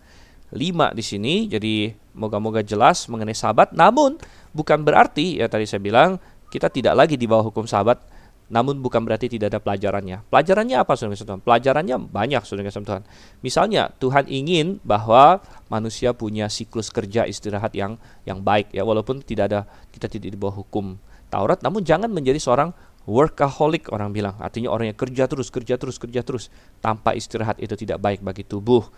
[0.54, 1.50] lima di sini.
[1.50, 3.74] Jadi moga-moga jelas mengenai sabat.
[3.74, 4.14] Namun
[4.54, 6.22] bukan berarti ya tadi saya bilang
[6.54, 7.98] kita tidak lagi di bawah hukum sahabat
[8.46, 10.22] namun bukan berarti tidak ada pelajarannya.
[10.30, 11.42] Pelajarannya apa saudara Tuhan?
[11.42, 13.02] Pelajarannya banyak saudara Tuhan.
[13.42, 19.50] Misalnya Tuhan ingin bahwa manusia punya siklus kerja istirahat yang yang baik ya walaupun tidak
[19.50, 19.60] ada
[19.90, 20.94] kita tidak di bawah hukum
[21.36, 22.72] Taurat namun jangan menjadi seorang
[23.04, 24.40] workaholic orang bilang.
[24.40, 26.48] Artinya orang yang kerja terus kerja terus kerja terus
[26.80, 28.88] tanpa istirahat itu tidak baik bagi tubuh.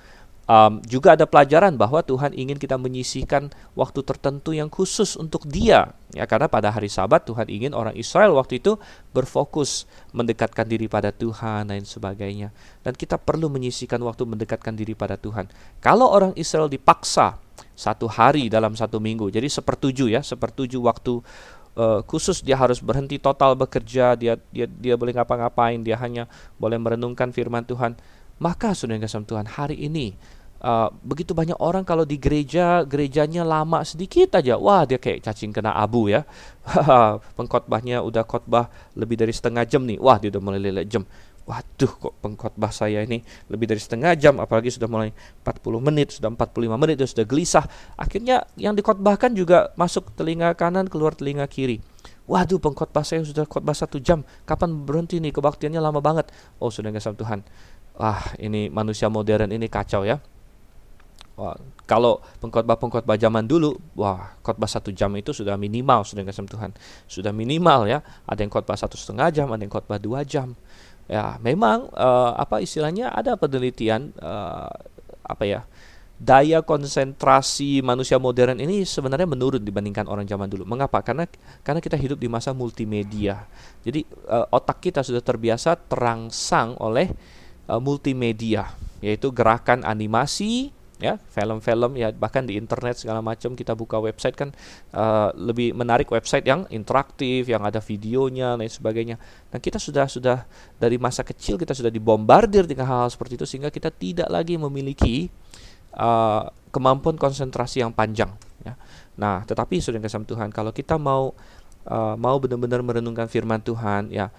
[0.48, 5.92] Um, juga ada pelajaran bahwa Tuhan ingin kita menyisihkan waktu tertentu yang khusus untuk Dia,
[6.16, 8.80] ya karena pada hari Sabat Tuhan ingin orang Israel waktu itu
[9.12, 9.84] berfokus
[10.16, 12.48] mendekatkan diri pada Tuhan dan sebagainya,
[12.80, 15.52] dan kita perlu menyisihkan waktu mendekatkan diri pada Tuhan.
[15.84, 17.36] Kalau orang Israel dipaksa
[17.76, 21.20] satu hari dalam satu minggu, jadi sepertujuh ya, sepertujuh waktu
[21.78, 26.26] uh, khusus dia harus berhenti total bekerja, dia dia dia boleh ngapa-ngapain, dia hanya
[26.58, 27.94] boleh merenungkan firman Tuhan.
[28.42, 30.18] Maka sudah kasih Tuhan hari ini
[30.58, 35.54] Uh, begitu banyak orang kalau di gereja gerejanya lama sedikit aja wah dia kayak cacing
[35.54, 36.26] kena abu ya
[37.38, 38.66] pengkhotbahnya udah khotbah
[38.98, 41.06] lebih dari setengah jam nih wah dia udah mulai lelek jam
[41.48, 46.28] waduh kok pengkhotbah saya ini lebih dari setengah jam apalagi sudah mulai 40 menit sudah
[46.28, 47.64] 45 menit sudah gelisah.
[47.96, 51.80] Akhirnya yang dikhotbahkan juga masuk telinga kanan keluar telinga kiri.
[52.28, 54.20] Waduh pengkhotbah saya sudah khotbah satu jam.
[54.44, 55.32] Kapan berhenti nih?
[55.32, 56.28] Kebaktiannya lama banget.
[56.60, 57.40] Oh sudah nggak sama Tuhan.
[57.96, 60.20] Wah ini manusia modern ini kacau ya.
[61.38, 61.54] Wah,
[61.86, 66.74] kalau pengkhotbah-pengkhotbah zaman dulu, wah khotbah satu jam itu sudah minimal sudah kasih Tuhan,
[67.06, 68.02] sudah minimal ya.
[68.26, 70.58] Ada yang khotbah satu setengah jam, ada yang khotbah dua jam.
[71.08, 74.68] Ya, memang uh, apa istilahnya ada penelitian uh,
[75.24, 75.60] apa ya
[76.18, 80.66] daya konsentrasi manusia modern ini sebenarnya menurun dibandingkan orang zaman dulu.
[80.66, 81.00] Mengapa?
[81.00, 81.24] Karena
[81.62, 83.46] karena kita hidup di masa multimedia.
[83.86, 87.08] Jadi uh, otak kita sudah terbiasa terangsang oleh
[87.70, 94.02] uh, multimedia, yaitu gerakan animasi, ya film-film ya bahkan di internet segala macam kita buka
[94.02, 94.50] website kan
[94.90, 99.16] uh, lebih menarik website yang interaktif yang ada videonya dan sebagainya
[99.54, 100.42] dan kita sudah sudah
[100.74, 105.30] dari masa kecil kita sudah dibombardir dengan hal-hal seperti itu sehingga kita tidak lagi memiliki
[105.94, 108.34] uh, kemampuan konsentrasi yang panjang
[108.66, 108.74] ya
[109.14, 111.30] nah tetapi sudah kasih Tuhan kalau kita mau
[111.86, 114.34] uh, mau benar-benar merenungkan firman Tuhan ya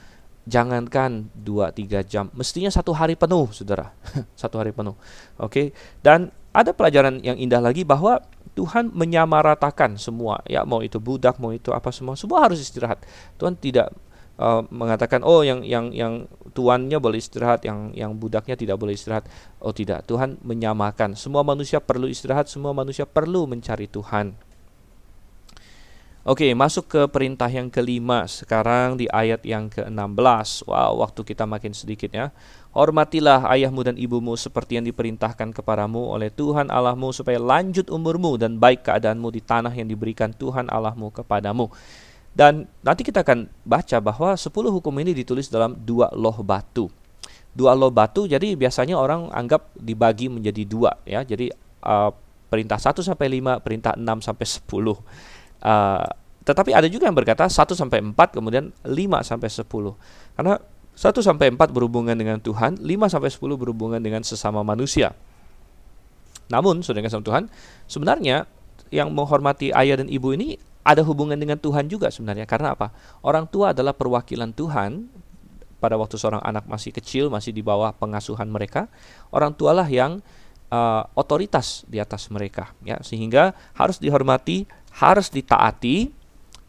[0.49, 3.93] jangankan 2-3 jam, mestinya satu hari penuh, saudara.
[4.41, 4.97] satu hari penuh.
[5.38, 5.68] Oke, okay?
[6.01, 8.21] dan ada pelajaran yang indah lagi bahwa
[8.57, 13.05] Tuhan menyamaratakan semua ya mau itu budak mau itu apa semua semua harus istirahat.
[13.37, 13.93] Tuhan tidak
[14.41, 19.29] uh, mengatakan oh yang yang yang tuannya boleh istirahat yang yang budaknya tidak boleh istirahat.
[19.61, 20.03] Oh tidak.
[20.09, 21.13] Tuhan menyamakan.
[21.15, 24.48] Semua manusia perlu istirahat semua manusia perlu mencari Tuhan
[26.28, 30.67] Oke, masuk ke perintah yang kelima sekarang di ayat yang ke-16.
[30.67, 32.36] Wow, waktu kita makin sedikit ya.
[32.76, 38.59] Hormatilah ayahmu dan ibumu seperti yang diperintahkan kepadamu oleh Tuhan Allahmu supaya lanjut umurmu dan
[38.59, 41.72] baik keadaanmu di tanah yang diberikan Tuhan Allahmu kepadamu.
[42.36, 46.91] Dan nanti kita akan baca bahwa 10 hukum ini ditulis dalam dua loh batu.
[47.55, 51.24] Dua loh batu jadi biasanya orang anggap dibagi menjadi dua ya.
[51.24, 51.47] Jadi
[51.88, 52.11] uh,
[52.51, 55.38] perintah 1 sampai 5, perintah 6 sampai 10.
[55.60, 56.07] Uh,
[56.47, 59.66] tetapi ada juga yang berkata 1 sampai 4 kemudian 5 sampai 10.
[60.34, 60.55] Karena
[60.99, 65.16] 1 sampai 4 berhubungan dengan Tuhan, 5 sampai 10 berhubungan dengan sesama manusia.
[66.49, 67.47] Namun, saudara kasih Tuhan,
[67.86, 68.49] sebenarnya
[68.89, 72.49] yang menghormati ayah dan ibu ini ada hubungan dengan Tuhan juga sebenarnya.
[72.49, 72.89] Karena apa?
[73.22, 75.05] Orang tua adalah perwakilan Tuhan
[75.78, 78.89] pada waktu seorang anak masih kecil, masih di bawah pengasuhan mereka.
[79.30, 80.20] Orang tualah yang
[80.74, 84.66] uh, otoritas di atas mereka, ya, sehingga harus dihormati,
[84.99, 86.19] harus ditaati,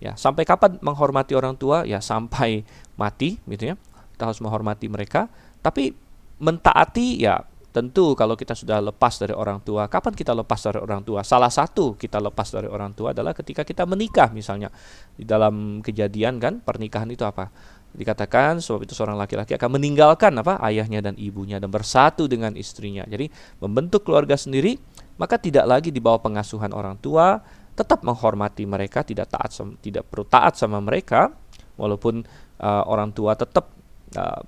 [0.01, 1.85] Ya, sampai kapan menghormati orang tua?
[1.85, 2.65] Ya, sampai
[2.97, 3.75] mati gitu ya.
[4.17, 5.29] Kita harus menghormati mereka,
[5.61, 5.93] tapi
[6.41, 9.87] mentaati ya tentu kalau kita sudah lepas dari orang tua.
[9.93, 11.21] Kapan kita lepas dari orang tua?
[11.21, 14.73] Salah satu kita lepas dari orang tua adalah ketika kita menikah misalnya.
[15.15, 17.53] Di dalam kejadian kan pernikahan itu apa?
[17.93, 20.59] Dikatakan sebab itu seorang laki-laki akan meninggalkan apa?
[20.65, 23.05] ayahnya dan ibunya dan bersatu dengan istrinya.
[23.05, 23.29] Jadi
[23.61, 24.81] membentuk keluarga sendiri
[25.21, 27.45] maka tidak lagi di bawah pengasuhan orang tua,
[27.81, 31.33] tetap menghormati mereka, tidak taat tidak perlu taat sama mereka
[31.81, 32.21] walaupun
[32.61, 33.73] uh, orang tua tetap
[34.15, 34.43] uh,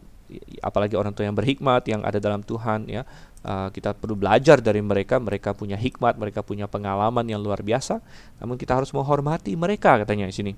[0.61, 3.05] apalagi orang tua yang berhikmat yang ada dalam Tuhan ya
[3.45, 8.01] uh, kita perlu belajar dari mereka mereka punya hikmat mereka punya pengalaman yang luar biasa
[8.41, 10.55] namun kita harus menghormati mereka katanya di sini.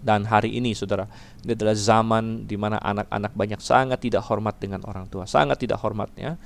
[0.00, 1.04] Dan hari ini saudara
[1.44, 5.76] ini adalah zaman di mana anak-anak banyak sangat tidak hormat dengan orang tua sangat tidak
[5.84, 6.40] hormatnya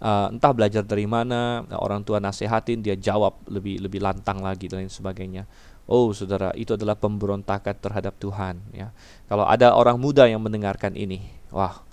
[0.00, 4.84] uh, entah belajar dari mana orang tua nasehatin dia jawab lebih lebih lantang lagi dan
[4.84, 5.44] lain sebagainya
[5.86, 8.90] oh saudara itu adalah pemberontakan terhadap Tuhan ya
[9.28, 11.84] kalau ada orang muda yang mendengarkan ini wah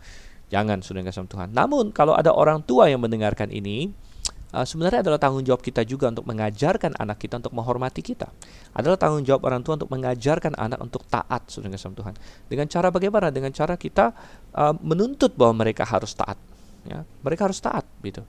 [0.48, 3.92] jangan sudah sama Tuhan namun kalau ada orang tua yang mendengarkan ini
[4.56, 8.32] uh, sebenarnya adalah tanggung jawab kita juga untuk mengajarkan anak kita untuk menghormati kita.
[8.72, 12.14] Adalah tanggung jawab orang tua untuk mengajarkan anak untuk taat sudah sama Tuhan.
[12.48, 13.28] Dengan cara bagaimana?
[13.34, 14.16] Dengan cara kita
[14.56, 16.40] uh, menuntut bahwa mereka harus taat
[16.88, 18.24] ya mereka harus taat gitu.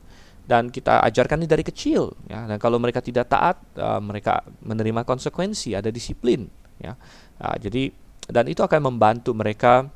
[0.49, 2.45] Dan kita ajarkan ini dari kecil ya.
[2.49, 6.51] Dan kalau mereka tidak taat uh, mereka menerima konsekuensi ada disiplin
[6.83, 6.99] ya.
[7.39, 7.95] Uh, jadi
[8.29, 9.89] dan itu akan membantu mereka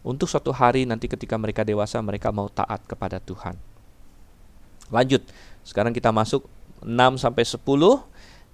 [0.00, 3.54] untuk suatu hari nanti ketika mereka dewasa mereka mau taat kepada Tuhan.
[4.90, 5.22] Lanjut
[5.62, 6.48] sekarang kita masuk
[6.80, 7.60] 6 sampai 10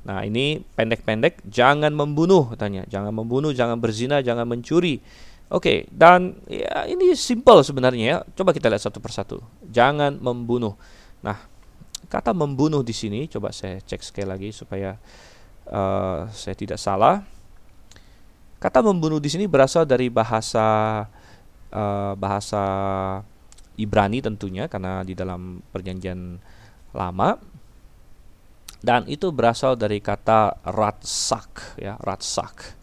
[0.06, 2.86] Nah, ini pendek-pendek jangan membunuh katanya.
[2.86, 5.02] Jangan membunuh, jangan berzina, jangan mencuri.
[5.46, 8.18] Oke, okay, dan ya ini simple sebenarnya ya.
[8.34, 9.38] Coba kita lihat satu persatu.
[9.70, 10.74] Jangan membunuh.
[11.22, 11.38] Nah,
[12.10, 14.98] kata membunuh di sini coba saya cek sekali lagi supaya
[15.70, 17.22] uh, saya tidak salah.
[18.58, 21.06] Kata membunuh di sini berasal dari bahasa
[21.70, 22.64] uh, bahasa
[23.78, 26.42] Ibrani tentunya karena di dalam perjanjian
[26.90, 27.38] lama
[28.82, 32.76] dan itu berasal dari kata ratsak ya, ratsak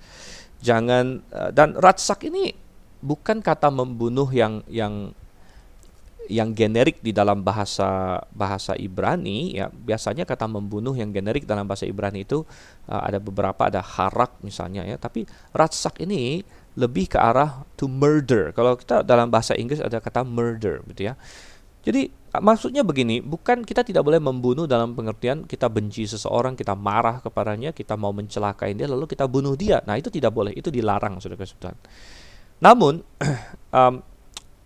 [0.64, 2.56] jangan uh, dan ratsak ini
[3.04, 5.12] bukan kata membunuh yang yang
[6.32, 9.68] yang generik di dalam bahasa bahasa Ibrani ya.
[9.68, 12.48] Biasanya kata membunuh yang generik dalam bahasa Ibrani itu
[12.88, 14.96] uh, ada beberapa ada harak misalnya ya.
[14.96, 16.48] Tapi ratsak ini
[16.80, 18.56] lebih ke arah to murder.
[18.56, 21.20] Kalau kita dalam bahasa Inggris ada kata murder gitu ya
[21.84, 22.08] jadi
[22.40, 27.76] maksudnya begini, bukan kita tidak boleh membunuh dalam pengertian kita benci seseorang, kita marah kepadanya,
[27.76, 29.84] kita mau mencelakai dia lalu kita bunuh dia.
[29.84, 31.76] Nah, itu tidak boleh, itu dilarang Saudara Tuhan.
[32.64, 33.04] Namun
[33.78, 33.94] um,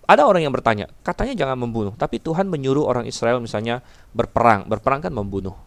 [0.08, 3.82] ada orang yang bertanya, katanya jangan membunuh, tapi Tuhan menyuruh orang Israel misalnya
[4.14, 4.70] berperang.
[4.70, 5.58] Berperang kan membunuh.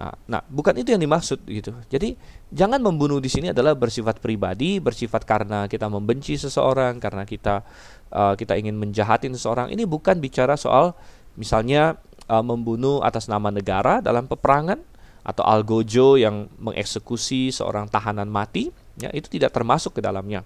[0.00, 1.76] Nah, nah, bukan itu yang dimaksud gitu.
[1.92, 2.16] Jadi
[2.48, 7.60] jangan membunuh di sini adalah bersifat pribadi, bersifat karena kita membenci seseorang, karena kita
[8.08, 9.68] uh, kita ingin menjahatin seseorang.
[9.68, 10.96] Ini bukan bicara soal
[11.36, 12.00] misalnya
[12.32, 14.80] uh, membunuh atas nama negara dalam peperangan
[15.20, 20.40] atau algojo yang mengeksekusi seorang tahanan mati, ya itu tidak termasuk ke dalamnya.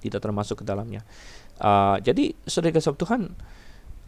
[0.00, 1.04] Tidak termasuk ke dalamnya.
[1.60, 3.36] Uh, jadi saudara Tuhan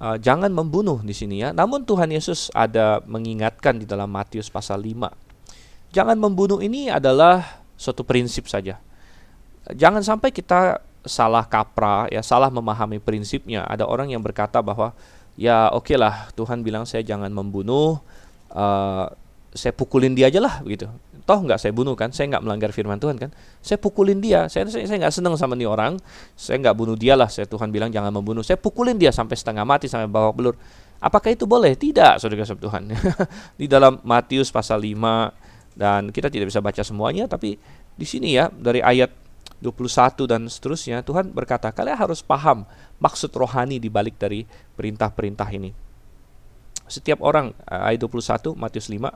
[0.03, 1.51] uh, jangan membunuh di sini ya.
[1.55, 5.95] Namun Tuhan Yesus ada mengingatkan di dalam Matius pasal 5.
[5.95, 8.79] Jangan membunuh ini adalah suatu prinsip saja.
[9.69, 13.65] Jangan sampai kita salah kaprah ya, salah memahami prinsipnya.
[13.69, 14.93] Ada orang yang berkata bahwa
[15.39, 18.01] ya oke okay lah Tuhan bilang saya jangan membunuh,
[18.53, 19.07] uh,
[19.53, 20.89] saya pukulin dia aja lah begitu
[21.29, 23.29] toh nggak saya bunuh kan saya nggak melanggar firman Tuhan kan.
[23.61, 24.49] Saya pukulin dia.
[24.49, 26.01] Saya saya nggak senang sama nih orang.
[26.33, 28.41] Saya nggak bunuh dia lah saya Tuhan bilang jangan membunuh.
[28.41, 30.57] Saya pukulin dia sampai setengah mati sampai bawa belur.
[31.05, 31.77] Apakah itu boleh?
[31.77, 32.83] Tidak saudara saudara Tuhan.
[33.61, 37.55] Di dalam Matius pasal 5 Dan kita tidak bisa baca semuanya tapi
[37.95, 39.15] di sini ya dari ayat
[39.63, 42.67] 21 dan seterusnya Tuhan berkata kalian harus paham
[42.99, 44.43] maksud rohani di balik dari
[44.75, 45.71] perintah-perintah ini.
[46.91, 49.07] Setiap orang eh, ayat 21 Matius 5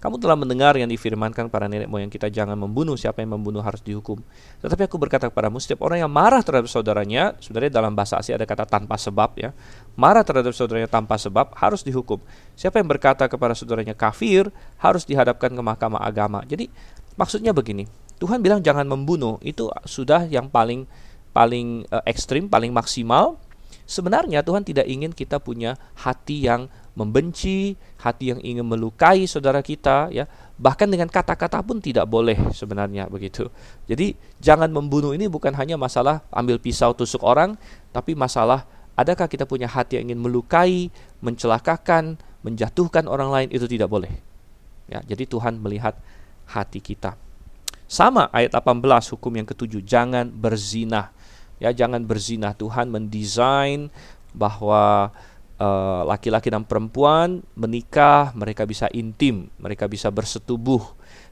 [0.00, 3.84] kamu telah mendengar yang difirmankan para nenek moyang kita jangan membunuh, siapa yang membunuh harus
[3.84, 4.16] dihukum.
[4.64, 8.48] Tetapi aku berkata kepadamu, setiap orang yang marah terhadap saudaranya, sebenarnya dalam bahasa Asia ada
[8.48, 9.52] kata tanpa sebab ya.
[10.00, 12.16] Marah terhadap saudaranya tanpa sebab harus dihukum.
[12.56, 14.48] Siapa yang berkata kepada saudaranya kafir
[14.80, 16.48] harus dihadapkan ke mahkamah agama.
[16.48, 16.72] Jadi
[17.20, 17.84] maksudnya begini,
[18.16, 20.88] Tuhan bilang jangan membunuh, itu sudah yang paling
[21.36, 23.36] paling uh, ekstrim, paling maksimal.
[23.84, 26.70] Sebenarnya Tuhan tidak ingin kita punya hati yang
[27.00, 30.28] membenci, hati yang ingin melukai saudara kita ya.
[30.60, 33.48] Bahkan dengan kata-kata pun tidak boleh sebenarnya begitu.
[33.88, 34.12] Jadi
[34.44, 37.56] jangan membunuh ini bukan hanya masalah ambil pisau tusuk orang,
[37.96, 40.92] tapi masalah adakah kita punya hati yang ingin melukai,
[41.24, 44.12] mencelakakan, menjatuhkan orang lain itu tidak boleh.
[44.92, 45.96] Ya, jadi Tuhan melihat
[46.44, 47.16] hati kita.
[47.88, 48.84] Sama ayat 18
[49.16, 51.10] hukum yang ketujuh, jangan berzina.
[51.56, 52.52] Ya, jangan berzina.
[52.52, 53.88] Tuhan mendesain
[54.36, 55.10] bahwa
[55.60, 60.80] Eh, laki-laki uh, dan perempuan menikah, mereka bisa intim, mereka bisa bersetubuh,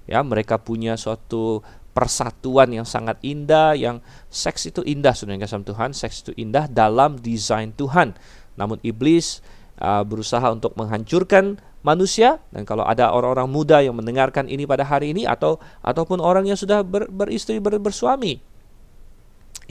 [0.04, 1.64] ya, mereka punya suatu
[1.96, 7.16] persatuan yang sangat indah, yang seks itu indah sebenarnya sama Tuhan, seks itu indah dalam
[7.16, 8.20] desain Tuhan.
[8.60, 9.40] Namun iblis
[9.80, 12.36] uh, berusaha untuk menghancurkan manusia.
[12.52, 16.60] Dan kalau ada orang-orang muda yang mendengarkan ini pada hari ini atau ataupun orang yang
[16.60, 18.44] sudah ber, beristri ber, bersuami,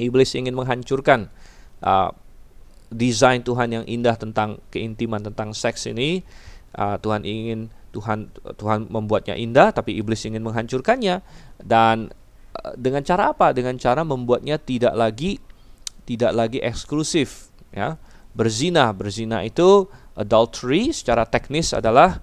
[0.01, 1.29] iblis ingin menghancurkan
[1.85, 2.09] uh,
[2.87, 6.23] desain Tuhan yang indah tentang keintiman tentang seks ini.
[6.77, 8.29] Uh, Tuhan ingin Tuhan
[8.59, 11.23] Tuhan membuatnya indah tapi iblis ingin menghancurkannya.
[11.59, 12.11] Dan
[12.55, 13.51] uh, dengan cara apa?
[13.51, 15.39] Dengan cara membuatnya tidak lagi
[16.07, 17.99] tidak lagi eksklusif ya.
[18.37, 18.93] Berzina.
[18.93, 22.21] Berzina itu adultery secara teknis adalah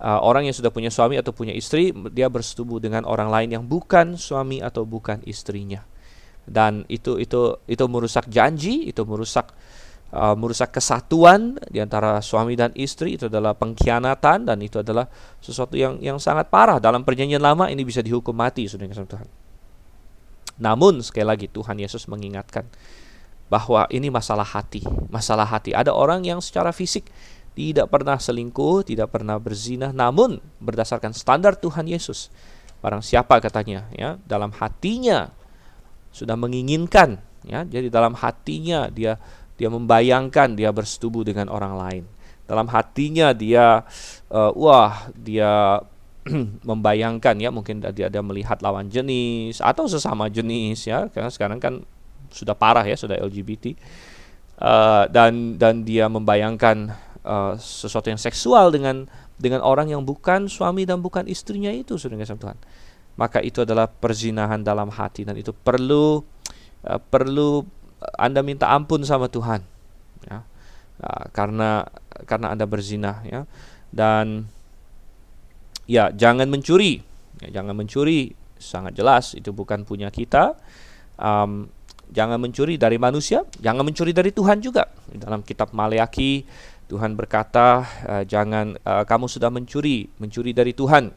[0.00, 3.64] uh, orang yang sudah punya suami atau punya istri dia bersetubuh dengan orang lain yang
[3.68, 5.84] bukan suami atau bukan istrinya.
[6.48, 9.52] Dan itu itu itu merusak janji itu merusak
[10.14, 15.06] uh, merusak kesatuan di antara suami dan istri itu adalah pengkhianatan dan itu adalah
[15.38, 19.28] sesuatu yang yang sangat parah dalam perjanjian lama ini bisa dihukum mati saudara Tuhan.
[20.60, 22.68] Namun sekali lagi Tuhan Yesus mengingatkan
[23.50, 25.74] bahwa ini masalah hati, masalah hati.
[25.74, 27.10] Ada orang yang secara fisik
[27.58, 32.30] tidak pernah selingkuh, tidak pernah berzina, namun berdasarkan standar Tuhan Yesus,
[32.78, 35.34] barang siapa katanya ya, dalam hatinya
[36.14, 39.18] sudah menginginkan ya, jadi dalam hatinya dia
[39.60, 42.04] dia membayangkan dia bersetubuh dengan orang lain.
[42.48, 43.84] Dalam hatinya dia
[44.32, 45.84] uh, wah, dia
[46.68, 51.12] membayangkan ya mungkin dia ada melihat lawan jenis atau sesama jenis ya.
[51.12, 51.84] Karena sekarang kan
[52.32, 53.76] sudah parah ya sudah LGBT
[54.64, 59.04] uh, dan dan dia membayangkan uh, sesuatu yang seksual dengan
[59.36, 62.56] dengan orang yang bukan suami dan bukan istrinya itu sudah Tuhan.
[63.20, 66.24] Maka itu adalah perzinahan dalam hati dan itu perlu
[66.88, 67.79] uh, perlu
[68.16, 69.60] anda minta ampun sama Tuhan
[70.24, 70.44] ya.
[71.00, 71.88] Nah, karena
[72.28, 73.48] karena Anda berzina ya.
[73.90, 74.46] Dan
[75.88, 77.02] ya jangan mencuri
[77.42, 80.56] ya, jangan mencuri sangat jelas itu bukan punya kita.
[81.20, 81.68] Um,
[82.10, 84.88] jangan mencuri dari manusia jangan mencuri dari Tuhan juga.
[85.10, 86.44] Dalam kitab Maleaki
[86.90, 91.14] Tuhan berkata, uh, "Jangan uh, kamu sudah mencuri, mencuri dari Tuhan."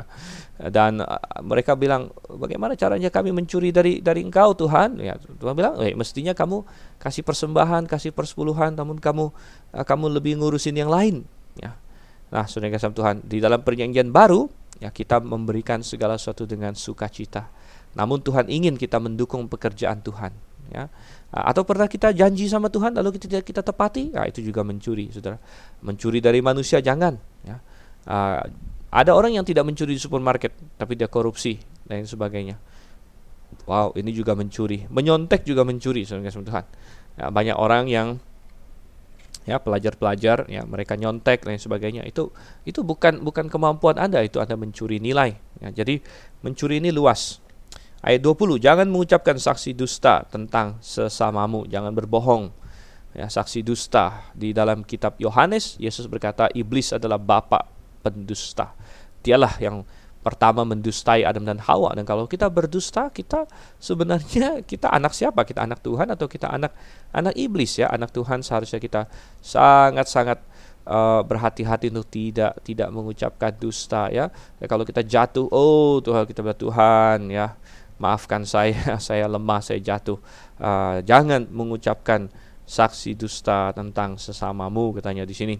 [0.76, 5.80] Dan uh, mereka bilang, "Bagaimana caranya kami mencuri dari dari Engkau, Tuhan?" Ya, Tuhan bilang,
[5.80, 6.68] eh, "Mestinya kamu
[7.00, 9.32] kasih persembahan, kasih persepuluhan, namun kamu
[9.72, 11.24] kamu lebih ngurusin yang lain."
[11.56, 11.72] Ya.
[12.28, 14.52] Nah, Saudara kasih Tuhan, di dalam perjanjian baru,
[14.84, 17.48] ya kita memberikan segala sesuatu dengan sukacita.
[17.96, 20.36] Namun Tuhan ingin kita mendukung pekerjaan Tuhan,
[20.68, 20.92] ya
[21.34, 24.14] atau pernah kita janji sama Tuhan lalu kita kita tepati?
[24.14, 25.36] Nah, itu juga mencuri saudara.
[25.82, 27.56] Mencuri dari manusia jangan ya.
[28.06, 28.40] Uh,
[28.94, 32.54] ada orang yang tidak mencuri di supermarket tapi dia korupsi dan sebagainya.
[33.66, 34.86] Wow ini juga mencuri.
[34.86, 36.64] Menyontek juga mencuri saudara Tuhan.
[37.18, 38.08] Ya, banyak orang yang
[39.46, 42.06] ya pelajar-pelajar ya mereka nyontek dan sebagainya.
[42.06, 42.30] Itu
[42.62, 45.34] itu bukan bukan kemampuan anda itu anda mencuri nilai.
[45.58, 45.98] Ya, jadi
[46.46, 47.42] mencuri ini luas
[48.06, 52.54] Ayat 20, jangan mengucapkan saksi dusta tentang sesamamu, jangan berbohong.
[53.10, 57.66] Ya, saksi dusta di dalam kitab Yohanes, Yesus berkata iblis adalah bapak
[58.06, 58.78] pendusta.
[59.26, 59.82] Dialah yang
[60.22, 63.46] pertama mendustai Adam dan Hawa dan kalau kita berdusta kita
[63.78, 66.74] sebenarnya kita anak siapa kita anak Tuhan atau kita anak
[67.14, 69.06] anak iblis ya anak Tuhan seharusnya kita
[69.38, 70.42] sangat sangat
[70.82, 74.26] uh, berhati-hati untuk tidak tidak mengucapkan dusta ya.
[74.58, 77.54] ya kalau kita jatuh oh Tuhan kita Tuhan ya
[77.96, 78.76] maafkan saya,
[79.06, 80.18] saya lemah, saya jatuh.
[80.56, 82.28] Uh, jangan mengucapkan
[82.66, 85.56] saksi dusta tentang sesamamu, katanya di sini.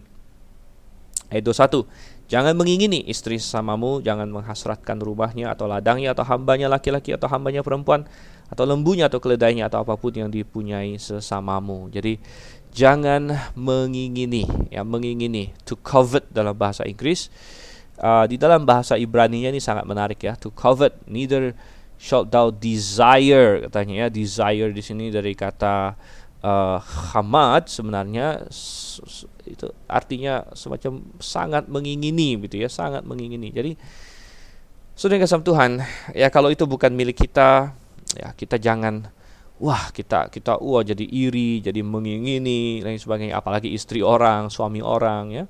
[1.26, 1.86] Ayat 21,
[2.26, 8.02] Jangan mengingini istri sesamamu, jangan menghasratkan rumahnya atau ladangnya atau hambanya laki-laki atau hambanya perempuan
[8.50, 11.86] atau lembunya atau keledainya atau apa pun yang dipunyai sesamamu.
[11.94, 12.18] Jadi
[12.74, 14.42] jangan mengingini
[14.74, 17.30] ya mengingini to covet dalam bahasa Inggris.
[17.96, 21.54] Uh, di dalam bahasa Ibrani-nya ini sangat menarik ya to covet neither
[21.96, 24.08] shalt thou desire katanya ya.
[24.12, 25.96] Desire di sini dari kata
[26.44, 26.78] uh,
[27.12, 28.46] hamad sebenarnya
[29.46, 33.50] itu artinya semacam sangat mengingini gitu ya sangat mengingini.
[33.52, 33.72] Jadi
[34.96, 35.80] sudah kasih Tuhan
[36.16, 37.76] ya kalau itu bukan milik kita
[38.16, 39.12] ya kita jangan
[39.60, 43.40] wah kita kita wah jadi iri jadi mengingini lain sebagainya.
[43.40, 45.44] Apalagi istri orang suami orang ya.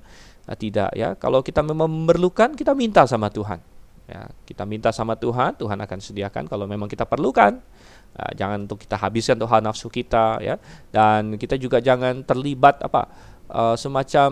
[0.47, 1.11] Nah, tidak ya.
[1.19, 3.76] Kalau kita memang memerlukan kita minta sama Tuhan
[4.07, 7.59] ya kita minta sama Tuhan Tuhan akan sediakan kalau memang kita perlukan.
[8.17, 10.55] Uh, jangan untuk kita habiskan tuh nafsu kita ya.
[10.89, 13.11] Dan kita juga jangan terlibat apa
[13.51, 14.31] uh, semacam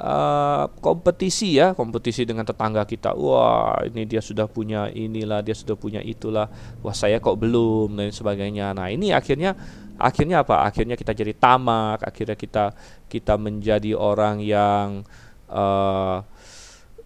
[0.00, 1.76] uh, kompetisi ya.
[1.76, 3.12] Kompetisi dengan tetangga kita.
[3.12, 6.48] Wah ini dia sudah punya inilah dia sudah punya itulah.
[6.80, 8.72] Wah saya kok belum dan sebagainya.
[8.72, 9.54] Nah ini akhirnya
[10.00, 10.64] akhirnya apa?
[10.64, 12.72] Akhirnya kita jadi tamak akhirnya kita
[13.06, 15.04] kita menjadi orang yang
[15.52, 16.24] uh,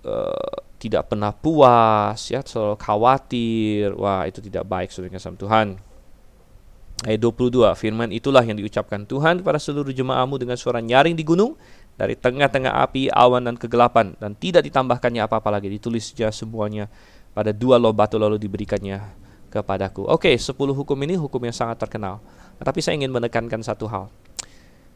[0.07, 3.97] uh, tidak pernah puas, ya, selalu khawatir.
[3.97, 5.77] Wah, itu tidak baik saudara sama Tuhan.
[7.05, 11.53] Ayat 22, firman itulah yang diucapkan Tuhan kepada seluruh jemaahmu dengan suara nyaring di gunung
[11.97, 16.89] dari tengah-tengah api, awan dan kegelapan dan tidak ditambahkannya apa-apa lagi ditulisnya semuanya
[17.37, 19.01] pada dua loh batu lalu diberikannya
[19.53, 20.09] kepadaku.
[20.09, 22.21] Oke, 10 hukum ini hukum yang sangat terkenal.
[22.57, 24.09] Tapi saya ingin menekankan satu hal.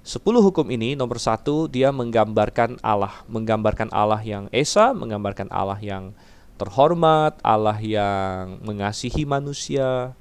[0.01, 6.17] Sepuluh hukum ini nomor satu dia menggambarkan Allah, menggambarkan Allah yang esa, menggambarkan Allah yang
[6.57, 10.17] terhormat, Allah yang mengasihi manusia,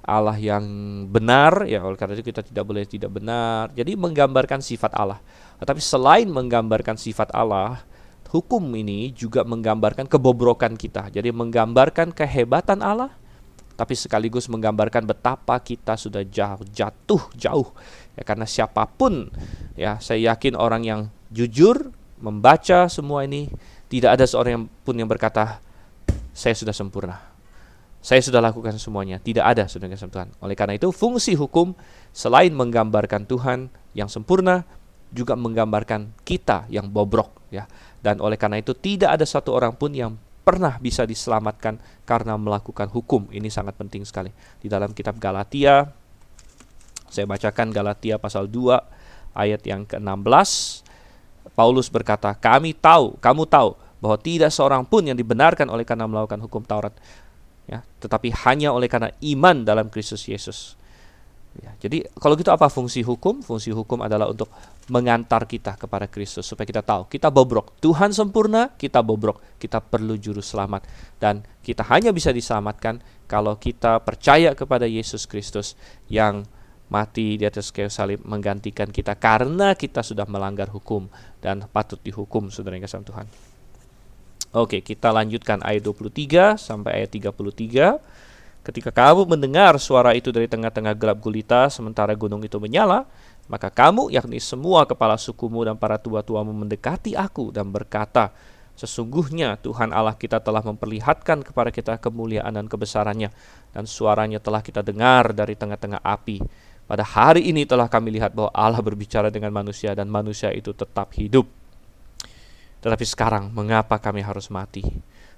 [0.00, 0.64] Allah yang
[1.12, 3.68] benar, ya oleh karena itu kita tidak boleh tidak benar.
[3.76, 5.20] Jadi menggambarkan sifat Allah.
[5.60, 7.84] Tetapi selain menggambarkan sifat Allah,
[8.32, 11.12] hukum ini juga menggambarkan kebobrokan kita.
[11.12, 13.12] Jadi menggambarkan kehebatan Allah,
[13.78, 17.70] tapi sekaligus menggambarkan betapa kita sudah jauh jatuh jauh.
[18.18, 19.30] Ya karena siapa pun
[19.78, 21.00] ya saya yakin orang yang
[21.30, 23.46] jujur membaca semua ini
[23.86, 25.62] tidak ada seorang yang pun yang berkata
[26.34, 27.22] saya sudah sempurna.
[28.02, 29.22] Saya sudah lakukan semuanya.
[29.22, 30.30] Tidak ada sudah Tuhan.
[30.42, 31.74] Oleh karena itu fungsi hukum
[32.10, 34.66] selain menggambarkan Tuhan yang sempurna
[35.14, 37.70] juga menggambarkan kita yang bobrok ya.
[37.98, 40.14] Dan oleh karena itu tidak ada satu orang pun yang
[40.48, 41.76] pernah bisa diselamatkan
[42.08, 43.28] karena melakukan hukum.
[43.28, 44.32] Ini sangat penting sekali.
[44.56, 45.92] Di dalam kitab Galatia,
[47.12, 50.80] saya bacakan Galatia pasal 2 ayat yang ke-16.
[51.52, 56.40] Paulus berkata, "Kami tahu, kamu tahu bahwa tidak seorang pun yang dibenarkan oleh karena melakukan
[56.40, 56.96] hukum Taurat,
[57.68, 60.80] ya, tetapi hanya oleh karena iman dalam Kristus Yesus."
[61.58, 63.42] Ya, jadi kalau gitu apa fungsi hukum?
[63.42, 64.46] Fungsi hukum adalah untuk
[64.86, 67.74] mengantar kita kepada Kristus supaya kita tahu kita bobrok.
[67.82, 69.42] Tuhan sempurna, kita bobrok.
[69.58, 70.86] Kita perlu juru selamat
[71.18, 75.74] dan kita hanya bisa diselamatkan kalau kita percaya kepada Yesus Kristus
[76.06, 76.46] yang
[76.88, 81.10] mati di atas kayu salib menggantikan kita karena kita sudah melanggar hukum
[81.44, 83.26] dan patut dihukum saudara yang kasih Tuhan.
[84.56, 88.00] Oke, kita lanjutkan ayat 23 sampai ayat 33.
[88.68, 93.08] Ketika kamu mendengar suara itu dari tengah-tengah gelap gulita, sementara gunung itu menyala,
[93.48, 98.28] maka kamu, yakni semua kepala sukumu dan para tua-tuamu mendekati aku dan berkata,
[98.76, 103.32] Sesungguhnya Tuhan Allah kita telah memperlihatkan kepada kita kemuliaan dan kebesarannya,
[103.72, 106.44] dan suaranya telah kita dengar dari tengah-tengah api.
[106.84, 111.16] Pada hari ini telah kami lihat bahwa Allah berbicara dengan manusia dan manusia itu tetap
[111.16, 111.48] hidup.
[112.84, 114.84] Tetapi sekarang mengapa kami harus mati?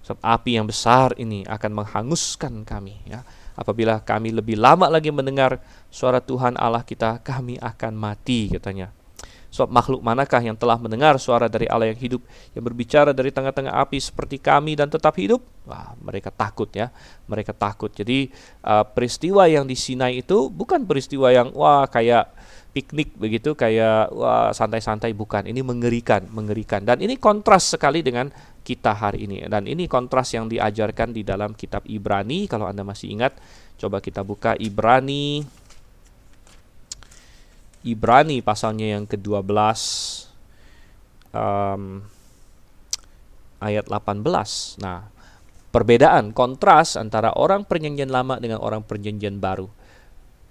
[0.01, 3.20] Sebab api yang besar ini akan menghanguskan kami ya.
[3.59, 5.61] Apabila kami lebih lama lagi mendengar
[5.92, 8.88] suara Tuhan Allah kita, kami akan mati katanya.
[9.51, 12.22] Sebab makhluk manakah yang telah mendengar suara dari Allah yang hidup
[12.55, 15.42] yang berbicara dari tengah-tengah api seperti kami dan tetap hidup?
[15.66, 16.94] Wah, mereka takut ya.
[17.26, 17.90] Mereka takut.
[17.90, 18.30] Jadi
[18.62, 22.30] uh, peristiwa yang di Sinai itu bukan peristiwa yang wah kayak
[22.70, 28.30] piknik begitu kayak wah santai-santai bukan ini mengerikan mengerikan dan ini kontras sekali dengan
[28.62, 29.44] kita hari ini.
[29.48, 32.46] Dan ini kontras yang diajarkan di dalam kitab Ibrani.
[32.46, 33.36] Kalau Anda masih ingat,
[33.80, 35.44] coba kita buka Ibrani.
[37.80, 39.40] Ibrani pasalnya yang ke-12
[41.32, 42.04] um,
[43.64, 44.20] ayat 18.
[44.84, 45.08] Nah,
[45.72, 49.70] perbedaan kontras antara orang perjanjian lama dengan orang perjanjian baru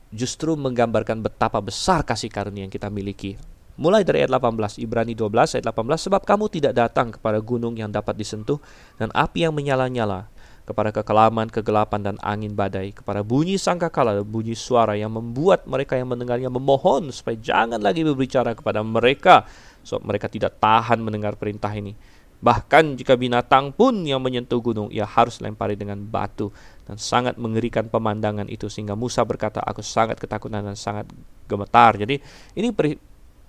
[0.10, 3.38] justru menggambarkan betapa besar kasih karunia yang kita miliki
[3.80, 7.88] Mulai dari ayat 18, Ibrani 12 ayat 18, sebab kamu tidak datang kepada gunung yang
[7.88, 8.60] dapat disentuh
[9.00, 10.28] dan api yang menyala-nyala,
[10.68, 16.12] kepada kekelaman, kegelapan dan angin badai, kepada bunyi sangkakala bunyi suara yang membuat mereka yang
[16.12, 19.48] mendengarnya memohon supaya jangan lagi berbicara kepada mereka,
[19.88, 21.96] sebab mereka tidak tahan mendengar perintah ini.
[22.40, 26.52] Bahkan jika binatang pun yang menyentuh gunung, ia harus lempari dengan batu.
[26.88, 31.10] Dan sangat mengerikan pemandangan itu sehingga Musa berkata, aku sangat ketakutan dan sangat
[31.52, 32.00] gemetar.
[32.00, 32.16] Jadi
[32.56, 32.72] ini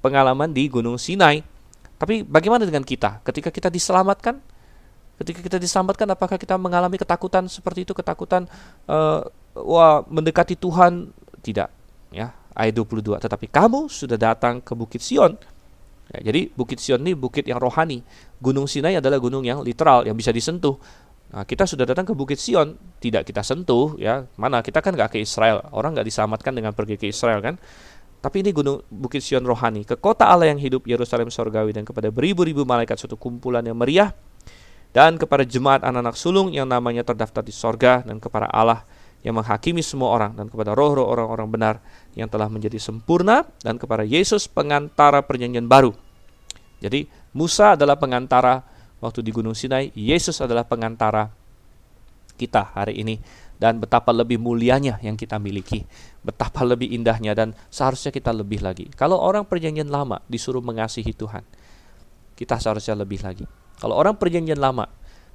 [0.00, 1.44] pengalaman di Gunung Sinai.
[2.00, 3.20] Tapi bagaimana dengan kita?
[3.24, 4.40] Ketika kita diselamatkan,
[5.20, 7.92] ketika kita diselamatkan, apakah kita mengalami ketakutan seperti itu?
[7.92, 8.48] Ketakutan,
[8.88, 9.20] uh,
[9.54, 11.12] wah mendekati Tuhan?
[11.44, 11.68] Tidak.
[12.10, 13.20] Ya, ayat 22.
[13.20, 15.36] Tetapi kamu sudah datang ke Bukit Sion
[16.10, 18.02] Ya, jadi Bukit Sion ini bukit yang rohani.
[18.42, 20.74] Gunung Sinai adalah gunung yang literal yang bisa disentuh.
[21.30, 25.14] Nah, kita sudah datang ke Bukit Sion, tidak kita sentuh, ya mana kita kan nggak
[25.14, 27.54] ke Israel, orang nggak diselamatkan dengan pergi ke Israel kan.
[28.20, 32.12] Tapi ini gunung Bukit Sion rohani, ke kota Allah yang hidup Yerusalem sorgawi dan kepada
[32.12, 34.12] beribu-ribu malaikat suatu kumpulan yang meriah
[34.92, 38.84] dan kepada jemaat anak-anak sulung yang namanya terdaftar di sorga dan kepada Allah
[39.24, 41.74] yang menghakimi semua orang dan kepada roh-roh orang-orang benar
[42.12, 45.92] yang telah menjadi sempurna dan kepada Yesus pengantara perjanjian baru.
[46.80, 48.64] Jadi Musa adalah pengantara
[49.00, 51.28] waktu di Gunung Sinai, Yesus adalah pengantara
[52.40, 53.20] kita hari ini
[53.60, 55.84] dan betapa lebih mulianya yang kita miliki,
[56.24, 58.88] betapa lebih indahnya dan seharusnya kita lebih lagi.
[58.96, 61.44] Kalau orang perjanjian lama disuruh mengasihi Tuhan,
[62.40, 63.44] kita seharusnya lebih lagi.
[63.76, 64.88] Kalau orang perjanjian lama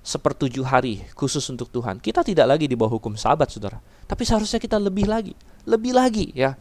[0.05, 1.97] sepertujuh hari khusus untuk Tuhan.
[1.97, 3.81] Kita tidak lagi di bawah hukum sahabat, saudara.
[4.05, 5.33] Tapi seharusnya kita lebih lagi,
[5.65, 6.53] lebih lagi ya.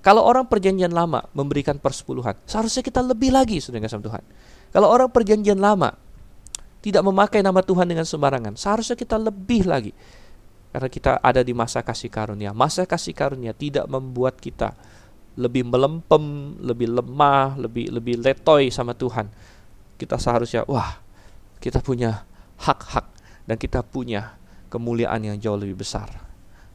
[0.00, 4.24] Kalau orang perjanjian lama memberikan persepuluhan, seharusnya kita lebih lagi, saudara sama Tuhan.
[4.70, 5.92] Kalau orang perjanjian lama
[6.80, 9.92] tidak memakai nama Tuhan dengan sembarangan, seharusnya kita lebih lagi.
[10.70, 12.54] Karena kita ada di masa kasih karunia.
[12.54, 14.74] Masa kasih karunia tidak membuat kita
[15.34, 19.30] lebih melempem, lebih lemah, lebih lebih letoy sama Tuhan.
[19.98, 21.02] Kita seharusnya, wah,
[21.58, 22.22] kita punya
[22.62, 23.06] hak-hak
[23.50, 24.38] dan kita punya
[24.70, 26.06] kemuliaan yang jauh lebih besar.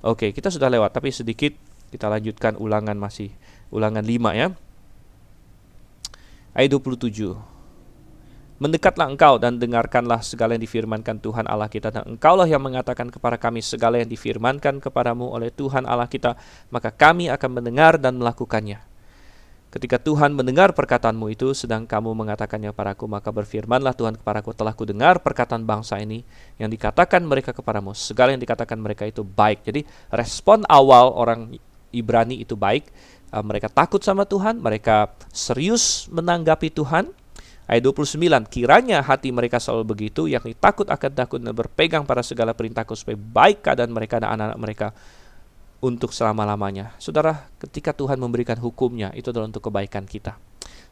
[0.04, 1.56] Oke, kita sudah lewat tapi sedikit
[1.90, 3.32] kita lanjutkan ulangan masih
[3.72, 4.52] ulangan 5 ya.
[6.52, 7.55] Ayat 27.
[8.56, 13.36] Mendekatlah engkau dan dengarkanlah segala yang difirmankan Tuhan Allah kita dan engkaulah yang mengatakan kepada
[13.36, 16.40] kami segala yang difirmankan kepadamu oleh Tuhan Allah kita
[16.72, 18.80] maka kami akan mendengar dan melakukannya
[19.76, 25.20] Ketika Tuhan mendengar perkataanmu itu, sedang kamu mengatakannya kepadaku, maka berfirmanlah Tuhan kepadaku, telah kudengar
[25.20, 26.24] perkataan bangsa ini
[26.56, 27.92] yang dikatakan mereka kepadamu.
[27.92, 29.68] Segala yang dikatakan mereka itu baik.
[29.68, 29.84] Jadi
[30.16, 31.60] respon awal orang
[31.92, 32.88] Ibrani itu baik.
[33.36, 37.12] Uh, mereka takut sama Tuhan, mereka serius menanggapi Tuhan.
[37.66, 42.54] Ayat 29, kiranya hati mereka selalu begitu, yakni takut akan takut dan berpegang pada segala
[42.54, 44.88] perintahku supaya baik keadaan mereka dan anak-anak mereka
[45.82, 46.94] untuk selama-lamanya.
[47.02, 50.38] Saudara, ketika Tuhan memberikan hukumnya, itu adalah untuk kebaikan kita,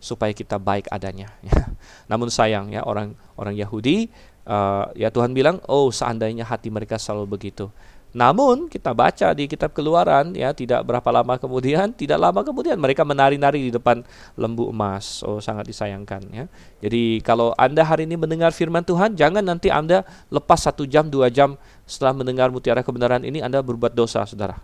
[0.01, 1.29] supaya kita baik adanya.
[1.45, 1.69] Ya.
[2.09, 4.09] Namun sayang ya orang orang Yahudi,
[4.49, 7.69] uh, ya Tuhan bilang, oh seandainya hati mereka selalu begitu.
[8.13, 13.01] Namun kita baca di kitab Keluaran ya tidak berapa lama kemudian, tidak lama kemudian mereka
[13.01, 14.05] menari-nari di depan
[14.37, 15.25] lembu emas.
[15.25, 16.45] Oh sangat disayangkan ya.
[16.79, 21.33] Jadi kalau anda hari ini mendengar firman Tuhan, jangan nanti anda lepas satu jam dua
[21.33, 21.57] jam
[21.89, 24.61] setelah mendengar mutiara kebenaran ini anda berbuat dosa, saudara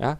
[0.00, 0.18] Ya.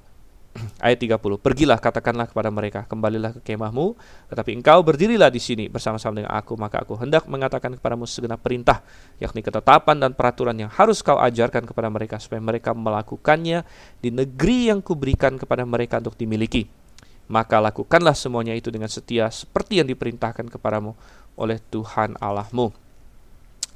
[0.84, 1.16] Ayat 30.
[1.40, 3.96] Pergilah katakanlah kepada mereka, kembalilah ke kemahmu,
[4.28, 8.84] tetapi engkau berdirilah di sini bersama-sama dengan aku, maka aku hendak mengatakan kepadamu segenap perintah,
[9.16, 13.64] yakni ketetapan dan peraturan yang harus kau ajarkan kepada mereka supaya mereka melakukannya
[14.05, 16.68] di negeri yang kuberikan kepada mereka untuk dimiliki.
[17.32, 20.92] Maka lakukanlah semuanya itu dengan setia seperti yang diperintahkan kepadamu
[21.40, 22.76] oleh Tuhan Allahmu.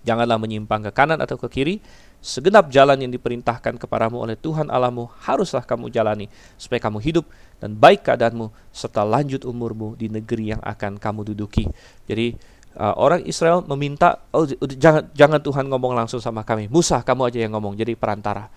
[0.07, 1.83] Janganlah menyimpang ke kanan atau ke kiri,
[2.25, 6.27] Segenap jalan yang diperintahkan kepadamu oleh Tuhan Allahmu haruslah kamu jalani
[6.59, 7.25] supaya kamu hidup
[7.63, 11.71] dan baik keadaanmu serta lanjut umurmu di negeri yang akan kamu duduki.
[12.11, 12.35] Jadi
[12.77, 16.67] uh, orang Israel meminta oh jangan jangan Tuhan ngomong langsung sama kami.
[16.67, 18.51] Musa kamu aja yang ngomong jadi perantara.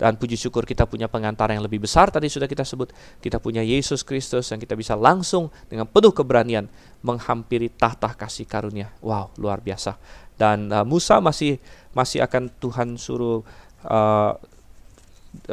[0.00, 2.88] Dan puji syukur kita punya pengantara yang lebih besar tadi sudah kita sebut.
[3.20, 6.72] Kita punya Yesus Kristus yang kita bisa langsung dengan penuh keberanian
[7.04, 8.88] menghampiri tahta kasih karunia.
[9.04, 10.00] Wow, luar biasa
[10.40, 11.60] dan uh, Musa masih
[11.92, 13.44] masih akan Tuhan suruh
[13.84, 14.32] uh,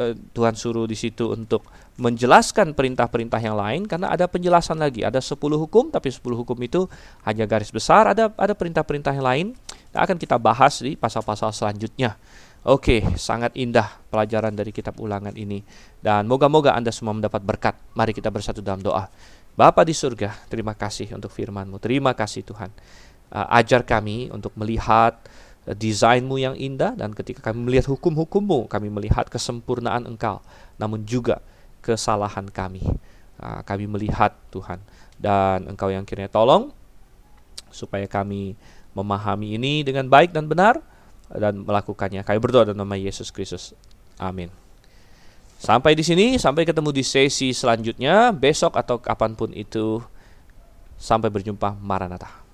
[0.00, 1.68] uh, Tuhan suruh di situ untuk
[2.00, 6.88] menjelaskan perintah-perintah yang lain karena ada penjelasan lagi ada 10 hukum tapi 10 hukum itu
[7.28, 9.46] hanya garis besar ada ada perintah-perintah yang lain
[9.92, 12.16] yang akan kita bahas di pasal-pasal selanjutnya.
[12.66, 15.62] Oke, sangat indah pelajaran dari kitab ulangan ini
[16.02, 17.74] dan moga-moga Anda semua mendapat berkat.
[17.94, 19.08] Mari kita bersatu dalam doa.
[19.58, 21.82] Bapa di surga, terima kasih untuk firman-Mu.
[21.82, 22.70] Terima kasih Tuhan
[23.32, 25.16] uh, ajar kami untuk melihat
[25.68, 30.40] uh, desainmu yang indah dan ketika kami melihat hukum-hukummu kami melihat kesempurnaan engkau
[30.78, 31.42] namun juga
[31.82, 32.82] kesalahan kami.
[33.38, 34.82] Uh, kami melihat Tuhan.
[35.18, 36.70] Dan engkau yang kiranya tolong
[37.74, 38.54] supaya kami
[38.94, 40.78] memahami ini dengan baik dan benar
[41.30, 42.22] dan melakukannya.
[42.22, 43.74] Kami berdoa dalam nama Yesus Kristus.
[44.18, 44.50] Amin.
[45.58, 49.98] Sampai di sini sampai ketemu di sesi selanjutnya besok atau kapan pun itu.
[50.98, 52.47] Sampai berjumpa Maranatha